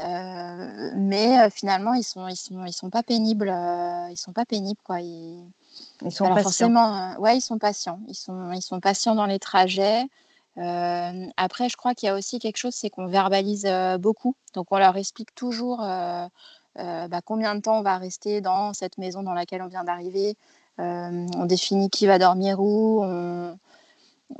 [0.00, 3.48] Euh, mais euh, finalement, ils sont, ils sont, ils sont pas pénibles.
[3.48, 5.00] Euh, ils sont pas pénibles, quoi.
[5.00, 5.46] Ils,
[6.04, 6.42] ils sont patients.
[6.42, 8.00] forcément, ouais, ils sont patients.
[8.08, 10.04] Ils sont, ils sont patients dans les trajets.
[10.56, 13.66] Après, je crois qu'il y a aussi quelque chose, c'est qu'on verbalise
[13.98, 14.34] beaucoup.
[14.54, 19.22] Donc, on leur explique toujours bah, combien de temps on va rester dans cette maison
[19.22, 20.36] dans laquelle on vient d'arriver.
[20.78, 23.04] on définit qui va dormir où.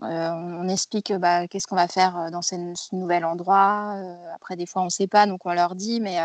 [0.01, 2.57] On, explique bah, qu'est-ce qu'on va faire dans ce,
[2.95, 3.97] nouvel endroit.
[4.35, 6.19] Après, des fois, on ne sait pas, donc on leur dit, mais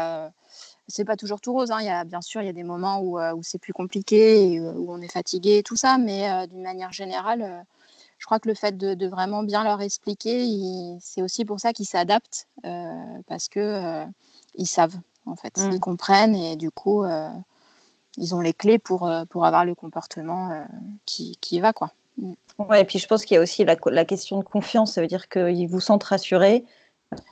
[0.87, 1.71] c'est pas toujours tout rose.
[1.71, 1.79] Hein.
[1.81, 4.91] Il y a, bien sûr, il y a des moments où, c'est plus compliqué, où
[4.91, 7.65] on est fatigué et tout ça, mais d'une manière générale,
[8.27, 12.47] crois que le fait de, vraiment bien leur expliquer, c'est aussi pour ça qu'ils s'adaptent,
[13.27, 14.03] parce que
[14.55, 15.71] ils savent, en fait, mmh.
[15.71, 17.05] ils comprennent et du coup,
[18.17, 20.65] ils ont les clés pour, pour avoir le comportement
[21.05, 21.91] qui, qui va, quoi.
[22.17, 22.33] Mm.
[22.57, 24.93] Ouais, et puis je pense qu'il y a aussi la, la, question de confiance.
[24.93, 26.65] Ça veut dire qu'ils vous sentent rassurés.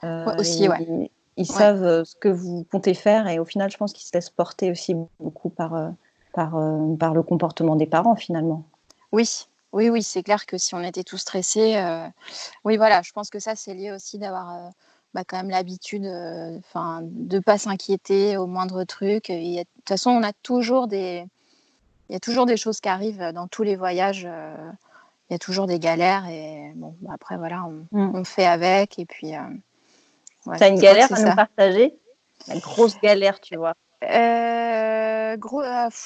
[0.03, 3.77] Euh, aussi, ils, ils savent euh, ce que vous comptez faire et au final, je
[3.77, 5.89] pense qu'ils se laissent porter aussi beaucoup par, euh,
[6.34, 6.51] par,
[6.99, 8.63] par le comportement des parents finalement.
[9.12, 11.75] Oui, oui, oui, c'est clair que si on était tous stressés,
[12.63, 14.71] oui, voilà, je pense que ça, c'est lié aussi d'avoir
[15.13, 16.05] bah, quand même l'habitude
[16.59, 19.27] enfin de ne pas s'inquiéter au moindre truc.
[19.29, 21.25] de toute façon, on a toujours des
[22.09, 24.27] il y a toujours des choses qui arrivent dans tous les voyages.
[24.29, 24.55] Euh,
[25.29, 28.25] il y a toujours des galères et bon, bah, après voilà, on, mm.
[28.25, 29.35] fait avec et puis.
[29.35, 29.39] Euh,
[30.45, 31.95] ouais, une galère à nous partager?
[32.47, 33.73] La grosse galère, tu vois.
[34.09, 35.63] Euh, gros,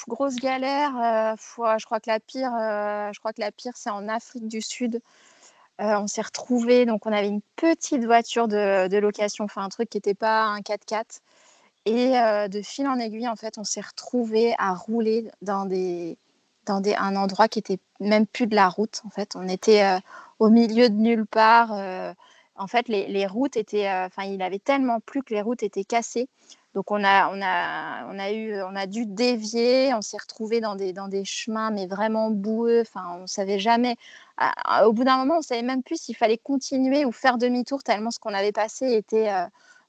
[0.08, 0.92] grosse galère.
[1.36, 2.50] je crois que la pire,
[3.12, 5.00] je crois que la pire, c'est en Afrique du Sud.
[5.78, 9.90] on s'est retrouvés, donc on avait une petite voiture de, de location, enfin un truc
[9.90, 11.20] qui n'était pas un 4x4.
[11.86, 12.12] Et
[12.48, 16.18] de fil en aiguille, en fait, on s'est retrouvés à rouler dans, des,
[16.66, 19.02] dans des, un endroit qui était même plus de la route.
[19.06, 19.98] En fait, on était
[20.38, 21.72] au milieu de nulle part.
[22.56, 25.84] en fait, les, les routes étaient, enfin, il avait tellement plu que les routes étaient
[25.84, 26.28] cassées.
[26.74, 30.60] Donc on a, on a, on a, eu, on a dû dévier, on s'est retrouvé
[30.60, 32.82] dans des, dans des chemins, mais vraiment boueux.
[32.82, 33.96] Enfin, on savait jamais.
[34.84, 38.10] au bout d'un moment, on savait même plus s'il fallait continuer ou faire demi-tour tellement
[38.10, 39.30] ce qu'on avait passé était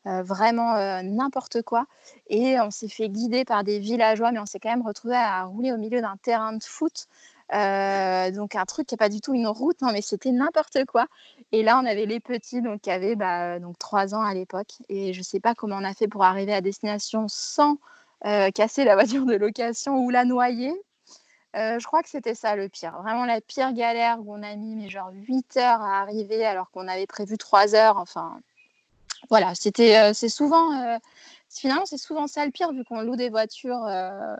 [0.07, 1.85] euh, vraiment euh, n'importe quoi.
[2.27, 5.43] Et on s'est fait guider par des villageois, mais on s'est quand même retrouvé à
[5.43, 7.07] rouler au milieu d'un terrain de foot.
[7.53, 11.07] Euh, donc un truc qui n'est pas du tout une route, mais c'était n'importe quoi.
[11.51, 14.73] Et là, on avait les petits, donc qui avaient bah, donc trois ans à l'époque.
[14.89, 17.77] Et je ne sais pas comment on a fait pour arriver à destination sans
[18.53, 20.73] casser la voiture de location ou la noyer.
[21.55, 22.93] je crois que c'était ça le pire.
[23.01, 26.71] Vraiment la pire galère où on a mis mais genre 8 heures à arriver alors
[26.71, 27.97] qu'on avait prévu 3 heures.
[27.97, 28.39] Enfin,
[29.29, 30.97] voilà, c'était, euh, c'est souvent, euh,
[31.59, 33.83] finalement, c'est souvent ça le pire, vu qu'on loue des voitures.
[33.85, 34.35] Euh,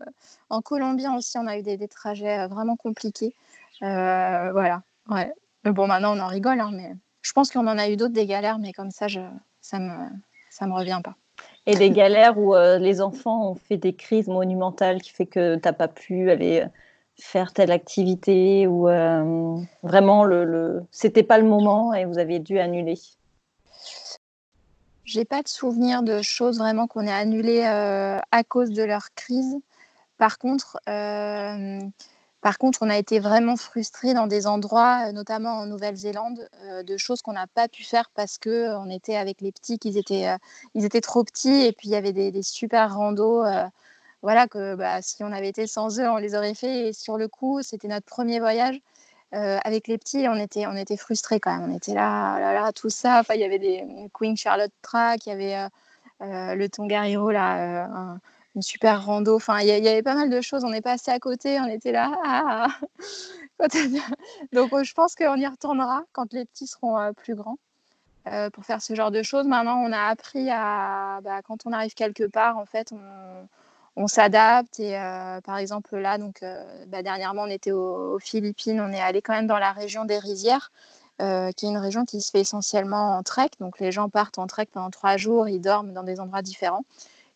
[0.50, 3.34] en Colombie aussi, on a eu des, trajets vraiment compliqués.
[3.82, 5.34] voilà, ouais.
[5.64, 8.14] Mais bon, maintenant, on en rigole, hein, mais je pense qu'on en a eu d'autres
[8.14, 9.08] des galères, mais comme ça,
[9.62, 10.10] ça me,
[10.50, 11.16] ça me revient pas.
[11.68, 15.62] Et des galères où les enfants ont fait des crises monumentales qui fait que tu
[15.64, 16.66] n'as pas pu aller
[17.20, 18.88] faire telle activité ou
[19.84, 20.84] vraiment le, le...
[20.90, 22.98] c'était pas le moment et vous avez dû annuler.
[25.12, 29.14] J'ai pas de souvenir de choses vraiment qu'on ait annulées euh, à cause de leur
[29.14, 29.58] crise.
[30.18, 31.82] Par contre, euh,
[32.40, 36.48] par contre, on a été vraiment frustrés dans des endroits, euh, notamment en Nouvelle-Zélande,
[36.88, 39.98] de choses qu'on n'a pas pu faire parce que on était avec les petits, qu'ils
[39.98, 40.34] étaient,
[40.76, 43.44] ils étaient trop petits, et puis il y avait des, super randos.
[44.22, 46.88] voilà que bah, si on avait été sans eux, on les aurait fait.
[46.88, 48.80] Et sur le coup, c'était notre premier voyage.
[49.34, 51.72] Euh, avec les petits, on était, on était frustrés quand même.
[51.72, 53.20] On était là, là, là tout ça.
[53.20, 55.70] Enfin, il y avait des Queen Charlotte Track, il y avait euh,
[56.22, 58.20] euh, le Tongariro, là,
[58.56, 59.36] une super rando.
[59.36, 60.66] Enfin, il y, avait pas mal de choses.
[60.66, 62.12] On est passé à côté, on était là.
[62.26, 63.68] Ah, ah.
[64.54, 67.58] Donc, je pense qu'on y retournera quand les petits seront plus grands.
[68.54, 69.48] pour faire ce genre de choses.
[69.48, 73.48] Maintenant, on a appris à, bah, quand on arrive quelque part, en fait, on,
[73.96, 74.80] on s'adapte.
[74.80, 79.02] Et euh, par exemple, là, donc, euh, bah, dernièrement, on était aux, Philippines, on est
[79.02, 80.72] allé quand même dans la région des rizières.
[81.22, 83.52] Euh, qui est une région qui se fait essentiellement en trek.
[83.60, 86.84] Donc les gens partent en trek pendant trois jours, ils dorment dans des endroits différents.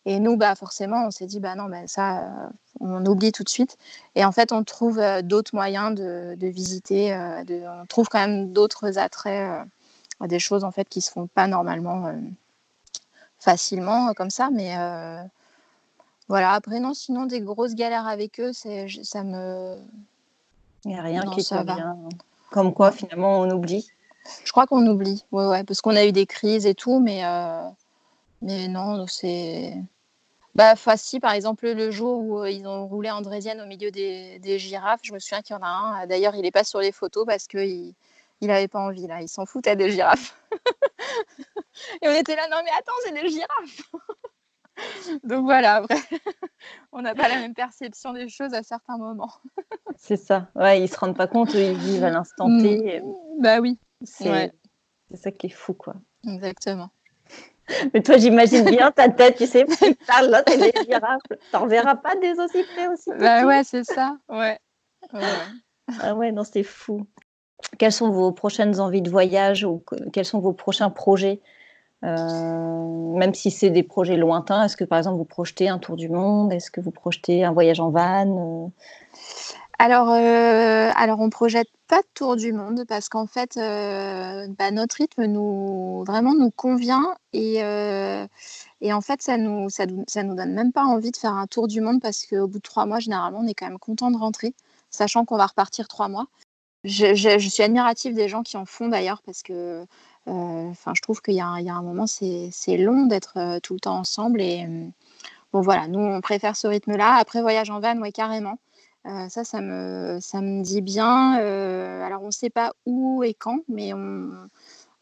[0.06, 2.50] Et nous, bah, forcément, on s'est dit, bah non, bah, ça,
[2.80, 3.76] on oublie tout de suite.
[4.16, 7.14] Et en fait, on trouve d'autres moyens de, visiter.
[7.14, 9.68] On trouve quand même d'autres attraits,
[10.20, 12.12] des choses en fait qui se font pas normalement
[13.38, 14.50] facilement comme ça.
[14.50, 14.74] Mais
[16.28, 19.76] voilà, après, non, sinon, des grosses galères avec eux, ça me.
[20.84, 21.96] Il n'y a rien qui va bien.
[22.50, 23.88] Comme quoi, finalement, on oublie.
[24.44, 27.24] Je crois qu'on oublie, ouais, ouais, parce qu'on a eu des crises et tout, mais,
[27.24, 27.68] euh,
[28.42, 29.74] mais non, c'est.
[30.56, 34.38] Bah, facile, par exemple, le jour où euh, ils ont roulé Andrésienne au milieu des,
[34.38, 36.06] des girafes, je me souviens qu'il y en a un.
[36.06, 37.94] D'ailleurs, il n'est pas sur les photos parce qu'il
[38.40, 39.20] n'avait pas envie, là.
[39.20, 40.34] Il s'en foutait des girafes.
[42.02, 43.92] et on était là, non, mais attends, c'est des girafes
[45.24, 45.96] Donc voilà, après,
[46.92, 49.32] on n'a pas la même perception des choses à certains moments.
[49.96, 50.48] c'est ça.
[50.54, 53.00] Ouais, ils se rendent pas compte, ils vivent à l'instant T.
[53.00, 53.42] Mm.
[53.42, 53.78] Bah oui.
[54.02, 54.52] C'est
[55.14, 55.94] ça qui est fou, quoi.
[56.26, 56.90] Exactement.
[57.92, 59.66] Mais toi, j'imagine bien ta tête, tu sais,
[60.22, 61.20] là, t'es des girafes.
[61.50, 63.10] T'en verras pas des aussi près aussi.
[63.18, 64.16] Bah ouais, c'est ça.
[64.28, 64.58] Ouais.
[66.00, 67.06] Ah ouais, non, c'est fou.
[67.78, 71.40] Quelles sont vos prochaines envies de voyage ou quels sont vos prochains projets?
[72.02, 76.08] Même si c'est des projets lointains, est-ce que par exemple vous projetez un tour du
[76.08, 76.52] monde?
[76.52, 78.70] Est-ce que vous projetez un voyage en van
[79.78, 84.70] alors, euh, alors, on projette pas de tour du monde parce qu'en fait, euh, bah,
[84.70, 87.60] notre rythme nous vraiment nous convient et,
[88.80, 91.46] et en fait, ça nous, ça, ça, nous donne même pas envie de faire un
[91.46, 94.10] tour du monde parce qu'au bout de trois mois, généralement, on est quand même content
[94.10, 94.54] de rentrer,
[94.90, 96.26] sachant qu'on va repartir trois mois.
[96.84, 99.84] Je, suis admirative des gens qui en font d'ailleurs parce que euh,
[100.26, 103.98] enfin, je trouve qu'il y, a un moment, c'est long d'être euh, tout le temps
[103.98, 104.40] ensemble.
[104.40, 104.86] Et euh,
[105.52, 107.16] bon, voilà, nous, on préfère ce rythme-là.
[107.16, 108.58] Après, voyage en van, oui, carrément.
[109.04, 111.34] ça, ça me, ça me dit bien.
[112.04, 114.48] alors, on ne sait pas où et quand, mais on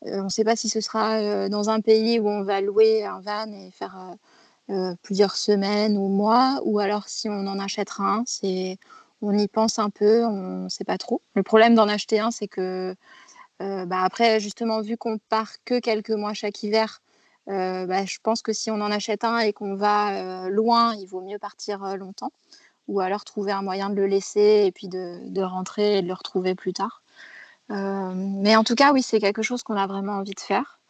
[0.03, 3.51] ne sait pas si ce sera dans un pays où on va louer un van
[3.53, 3.97] et faire
[5.03, 8.25] plusieurs semaines ou mois, ou alors si on en achètera un,
[9.25, 11.23] on y pense un peu, on ne sait pas trop.
[11.35, 12.95] Le problème d'en acheter un, c'est que euh,
[13.61, 17.01] bah, après, justement, vu qu'on part que quelques mois chaque hiver,
[17.47, 21.21] bah, je pense que si on en achète un et qu'on va loin, il vaut
[21.21, 22.33] mieux partir longtemps
[22.89, 26.15] ou alors trouver un moyen de le laisser et puis de, rentrer et de le
[26.15, 27.03] retrouver plus tard.
[27.69, 30.81] mais en tout cas, oui, c'est quelque chose qu'on a vraiment envie de faire.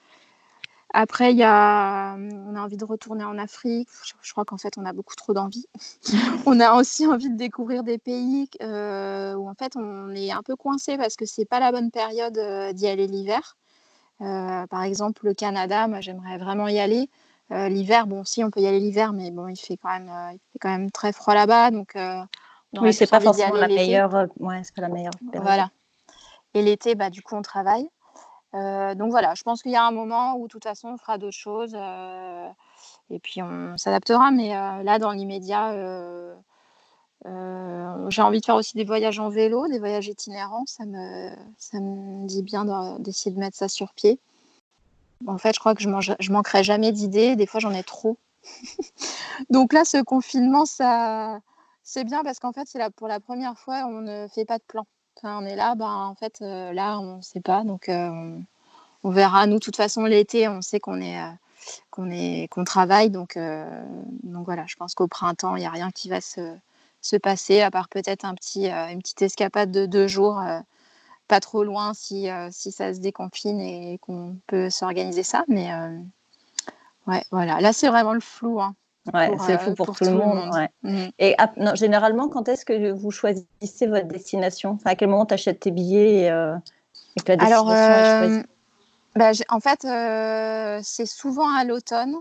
[0.96, 3.88] Après, il y a, on a envie de retourner en Afrique.
[4.22, 5.66] Je, crois qu'en fait, on a beaucoup trop d'envie.
[6.46, 10.44] on a aussi envie de découvrir des pays euh, où en fait, on est un
[10.44, 13.56] peu coincé parce que c'est pas la bonne période euh, d'y aller l'hiver.
[14.20, 17.10] Euh, par exemple, le Canada, moi, j'aimerais vraiment y aller.
[17.50, 20.38] l'hiver, bon, si on peut y aller l'hiver, mais bon, il fait quand même, il
[20.52, 21.96] fait quand même très froid là-bas, donc.
[22.80, 24.28] oui, c'est pas forcément la meilleure.
[24.38, 25.14] Ouais, c'est pas la meilleure.
[25.34, 25.70] Voilà.
[26.54, 27.88] Et l'été, bah, du coup, on travaille.
[28.54, 30.96] Euh, donc voilà, je pense qu'il y a un moment où de toute façon on
[30.96, 32.48] fera d'autres choses euh,
[33.10, 34.30] et puis on s'adaptera.
[34.30, 35.72] Mais euh, là, dans l'immédiat,
[38.08, 40.64] j'ai envie de faire aussi des voyages en vélo, des voyages itinérants.
[40.66, 42.64] Ça me, dit bien
[43.00, 44.20] d'essayer de mettre ça sur pied.
[45.26, 45.88] En fait, je crois que je,
[46.20, 47.34] je manquerai jamais d'idées.
[47.34, 48.18] Des fois, j'en ai trop.
[49.50, 51.40] donc là, ce confinement, ça,
[51.82, 54.64] c'est bien parce qu'en fait, c'est pour la première fois, on ne fait pas de
[54.64, 54.86] plan
[55.22, 57.64] on est là, ben, en fait, euh, là, on ne sait pas.
[57.64, 58.38] Donc, euh,
[59.02, 59.46] on, verra.
[59.46, 61.30] Nous, de toute façon, l'été, on sait qu'on est, euh,
[61.90, 63.10] qu'on est, qu'on travaille.
[63.10, 63.38] Donc,
[64.22, 66.54] donc voilà, je pense qu'au printemps, il n'y a rien qui va se,
[67.00, 70.42] se passer, à part peut-être un petit, une petite escapade de deux jours,
[71.28, 75.44] pas trop loin si, si ça se déconfine et qu'on peut s'organiser ça.
[75.48, 75.70] Mais
[77.06, 77.60] ouais, voilà.
[77.60, 78.60] Là, c'est vraiment le flou.
[78.60, 78.74] Hein.
[79.12, 80.50] Ouais, c'est fou pour, tout, le monde.
[80.82, 81.04] Mm.
[81.18, 81.36] Et
[81.74, 84.78] généralement, quand est-ce que vous choisissez votre destination?
[84.84, 86.56] À quel moment tu achètes tes billets et, euh,
[87.24, 88.38] que la destination Alors, est choisie?
[88.38, 88.42] euh,
[89.14, 92.16] bah, En fait, euh, c'est souvent à l'automne.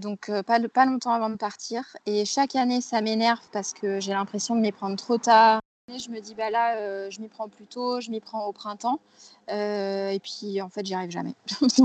[0.00, 1.84] donc pas, pas longtemps avant de partir.
[2.06, 5.60] Et chaque année, ça m'énerve parce que j'ai l'impression de m'y prendre trop tard.
[5.88, 9.00] Je me dis, bah là, je m'y prends plus tôt, je m'y prends au printemps.
[9.48, 11.34] et puis, en fait, j'y arrive jamais.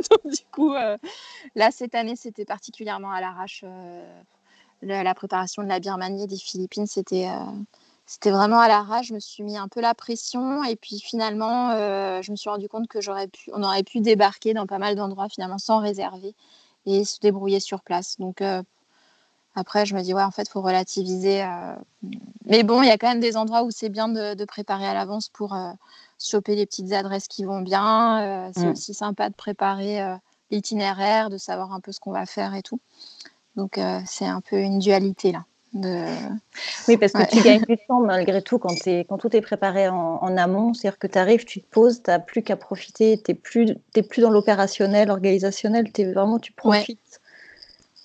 [0.10, 0.96] donc, du coup, euh,
[1.54, 3.62] là, cette année, c'était particulièrement à l'arrache.
[3.64, 4.22] Euh,
[4.82, 7.52] la, préparation de la Birmanie et des Philippines, c'était euh,
[8.06, 9.08] c'était vraiment à l'arrache.
[9.08, 11.72] Je me suis mis un peu la pression et puis finalement,
[12.22, 15.78] je me suis rendu compte que aurait pu débarquer dans pas mal d'endroits finalement sans
[15.78, 16.34] réserver
[16.86, 18.18] et se débrouiller sur place.
[18.18, 18.42] Donc
[19.54, 21.44] après, je me dis ouais, en fait, faut relativiser.
[22.46, 24.86] Mais bon, il y a quand même des endroits où c'est bien de, de, préparer
[24.86, 25.54] à l'avance pour
[26.20, 28.22] choper les petites adresses qui vont bien.
[28.22, 28.72] Euh, c'est mm.
[28.72, 30.14] aussi sympa de préparer euh,
[30.50, 32.80] l'itinéraire, de savoir un peu ce qu'on va faire et tout.
[33.56, 35.44] Donc, euh, c'est un peu une dualité là.
[35.72, 36.04] De...
[36.88, 39.88] Oui, parce que tu gagnes du temps malgré tout quand, es, quand tout est préparé
[39.88, 40.74] en, amont.
[40.74, 43.76] C'est-à-dire que tu arrives, tu te poses, tu n'as plus qu'à profiter, tu n'es plus,
[44.08, 46.98] plus dans l'opérationnel, organisationnel, es vraiment, tu profites.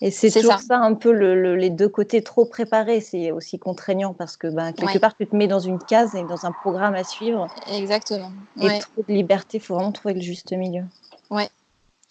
[0.02, 0.78] Et c'est toujours ça.
[0.78, 3.00] un peu les deux côtés trop préparés.
[3.00, 6.24] C'est aussi contraignant parce que ben, quelque part, tu te mets dans une case et
[6.24, 7.48] dans un programme à suivre.
[7.72, 8.32] Exactement.
[8.62, 10.84] Et trop de liberté, il faut vraiment trouver le juste milieu.
[11.30, 11.50] Ouais,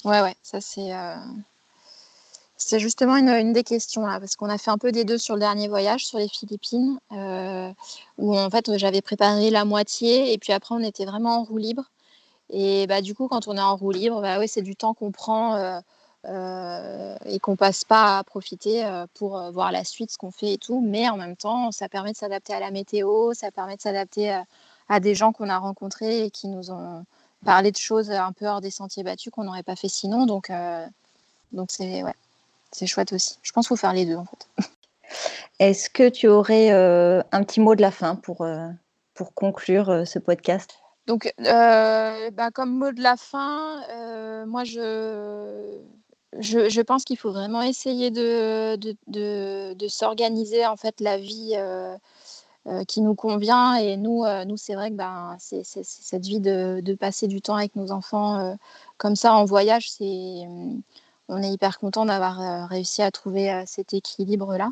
[0.04, 0.34] ouais, ouais.
[0.42, 0.94] Ça, c'est.
[0.94, 1.16] Euh,
[2.56, 5.34] c'est justement une, des questions là, parce qu'on a fait un peu des deux sur
[5.34, 7.70] le dernier voyage sur les Philippines, euh,
[8.16, 11.58] où en fait j'avais préparé la moitié et puis après on était vraiment en roue
[11.58, 11.90] libre.
[12.50, 14.94] Et bah, du coup, quand on est en roue libre, bah, ouais, c'est du temps
[14.94, 15.80] qu'on prend euh,
[16.26, 20.80] et qu'on passe pas à profiter pour voir la suite, ce qu'on fait et tout.
[20.80, 24.30] Mais en même temps, ça permet de s'adapter à la météo, ça permet de s'adapter
[24.30, 24.44] à,
[24.88, 27.04] à, des gens qu'on a rencontrés et qui nous ont
[27.44, 30.26] parlé de choses un peu hors des sentiers battus qu'on n'aurait pas fait sinon.
[30.26, 30.50] Donc,
[31.52, 32.14] donc c'est ouais,
[32.72, 33.38] c'est chouette aussi.
[33.42, 34.48] Je pense qu'il faut faire les deux en fait.
[35.58, 38.68] Est-ce que tu aurais euh, un petit mot de la fin pour, euh,
[39.14, 40.78] pour conclure euh, ce podcast?
[41.06, 43.82] Donc, bah, comme mot de la fin,
[44.46, 45.78] moi je,
[46.40, 48.76] je, pense qu'il faut vraiment essayer de,
[49.88, 51.54] s'organiser en fait la vie.
[52.88, 57.26] qui nous convient et nous, nous c'est vrai que ben, c'est, cette vie de, passer
[57.26, 58.56] du temps avec nos enfants
[58.96, 60.46] comme ça en voyage, c'est,
[61.28, 64.70] on est hyper content d'avoir euh, réussi à trouver euh, cet équilibre-là.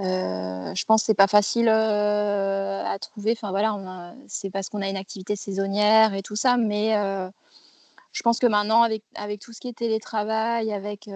[0.00, 3.32] Euh, je pense que c'est pas facile à trouver.
[3.32, 6.94] Enfin voilà, c'est parce qu'on a une activité saisonnière et tout ça, mais
[8.16, 11.06] je pense que maintenant avec, avec tout ce qui est télétravail, avec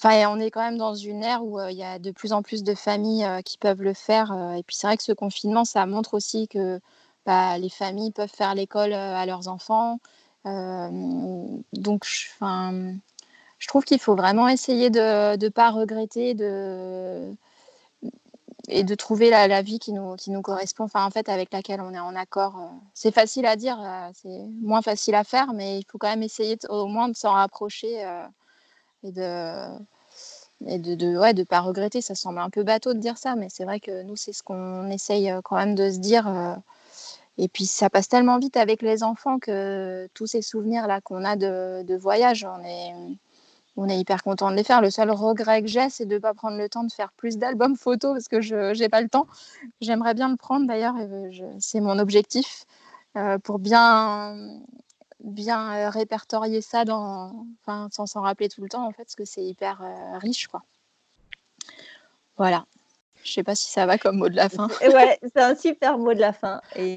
[0.00, 2.42] Enfin, on est quand même dans une ère où il y a de plus en
[2.42, 4.32] plus de familles qui peuvent le faire.
[4.56, 6.80] et puis c'est vrai que ce confinement, ça montre aussi que
[7.26, 9.98] bah, les familles peuvent faire l'école à leurs enfants.
[10.44, 17.34] donc, je trouve qu'il faut vraiment essayer de ne pas regretter de,
[18.68, 21.80] et de trouver la, vie qui nous, qui nous correspond, enfin, en fait, avec laquelle
[21.80, 22.56] on est en accord.
[22.58, 22.66] Euh.
[22.94, 26.22] C'est facile à dire, euh, c'est moins facile à faire, mais il faut quand même
[26.22, 28.26] essayer au moins de s'en rapprocher euh,
[29.04, 29.78] et de
[30.66, 32.00] et de ouais, de pas regretter.
[32.00, 34.42] Ça semble un peu bateau de dire ça, mais c'est vrai que nous, c'est ce
[34.42, 36.26] qu'on essaye quand même de se dire.
[37.38, 41.24] et puis ça passe tellement vite avec les enfants que tous ces souvenirs là qu'on
[41.24, 42.92] a de, de voyage, on est
[43.78, 44.80] on est hyper content de les faire.
[44.80, 47.38] Le seul regret que j'ai, c'est de ne pas prendre le temps de faire plus
[47.38, 49.26] d'albums photos parce que je n'ai pas le temps.
[49.80, 50.94] J'aimerais bien le prendre d'ailleurs,
[51.60, 52.64] c'est mon objectif
[53.16, 54.60] euh, pour bien,
[55.20, 59.16] bien euh, répertorier ça dans, enfin, sans s'en rappeler tout le temps en fait, parce
[59.16, 60.46] que c'est hyper euh, riche.
[60.48, 60.62] Quoi.
[62.36, 62.64] Voilà.
[63.24, 64.68] Je sais pas si ça va comme mot de la fin.
[64.80, 66.60] ouais, c'est un super mot de la fin.
[66.76, 66.94] Et,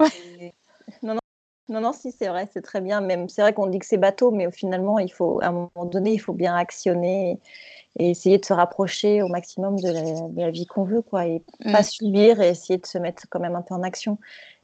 [1.71, 2.99] non, non, si, c'est vrai, c'est très bien.
[2.99, 5.85] Même, c'est vrai qu'on dit que c'est bateau, mais finalement, il faut, à un moment
[5.85, 7.39] donné, il faut bien actionner
[7.97, 9.89] et, essayer de se rapprocher au maximum de
[10.35, 11.83] la, vie qu'on veut, quoi, et pas mm.
[11.83, 14.17] subir et essayer de se mettre quand même un peu en action.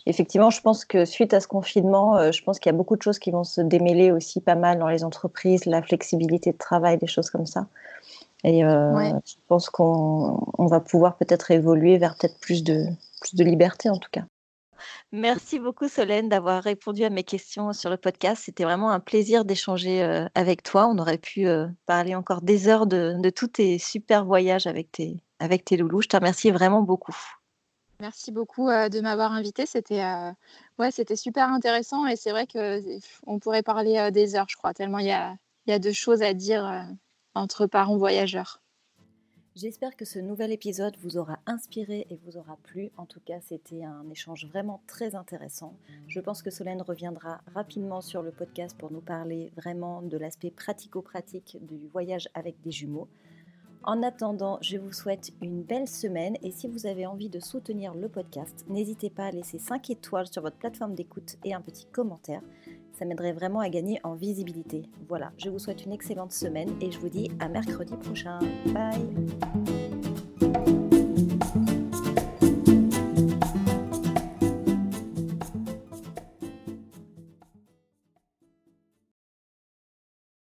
[0.06, 2.98] Effectivement, je pense que suite à ce confinement, euh, je pense qu'il y a beaucoup
[2.98, 6.58] de choses qui vont se démêler aussi pas mal dans les entreprises, la flexibilité de
[6.58, 7.68] travail, des choses comme ça.
[8.44, 12.86] Et euh, je pense qu'on va pouvoir peut-être évoluer vers peut-être plus de,
[13.22, 14.24] plus de liberté en tout cas.
[15.14, 18.44] Merci beaucoup Solène d'avoir répondu à mes questions sur le podcast.
[18.46, 20.86] C'était vraiment un plaisir d'échanger euh, avec toi.
[20.88, 25.24] On aurait pu euh, parler encore des heures de, tous tes super voyages avec tes,
[25.40, 26.02] avec loulous.
[26.02, 27.16] Je te remercie vraiment beaucoup.
[28.02, 29.66] Merci beaucoup euh, de m'avoir invité.
[29.66, 30.02] C'était
[31.16, 35.12] super intéressant et c'est vrai qu'on pourrait parler des heures, je crois, tellement il y
[35.12, 35.38] a,
[35.68, 36.86] y a choses à dire
[37.34, 38.62] entre parents voyageurs.
[39.60, 42.92] J'espère que ce nouvel épisode vous aura inspiré et vous aura plu.
[42.96, 45.74] En tout cas, c'était un échange vraiment très intéressant.
[46.08, 50.52] Je pense que Solène reviendra rapidement sur le podcast pour nous parler vraiment de l'aspect
[50.52, 53.08] pratico-pratique du voyage avec des jumeaux.
[53.82, 57.96] En attendant, je vous souhaite une belle semaine et si vous avez envie de soutenir
[57.96, 61.86] le podcast, n'hésitez pas à laisser 5 étoiles sur votre plateforme d'écoute et un petit
[61.86, 62.44] commentaire.
[62.98, 64.82] Ça m'aiderait vraiment à gagner en visibilité.
[65.08, 68.40] Voilà, je vous souhaite une excellente semaine et je vous dis à mercredi prochain.
[68.74, 69.87] Bye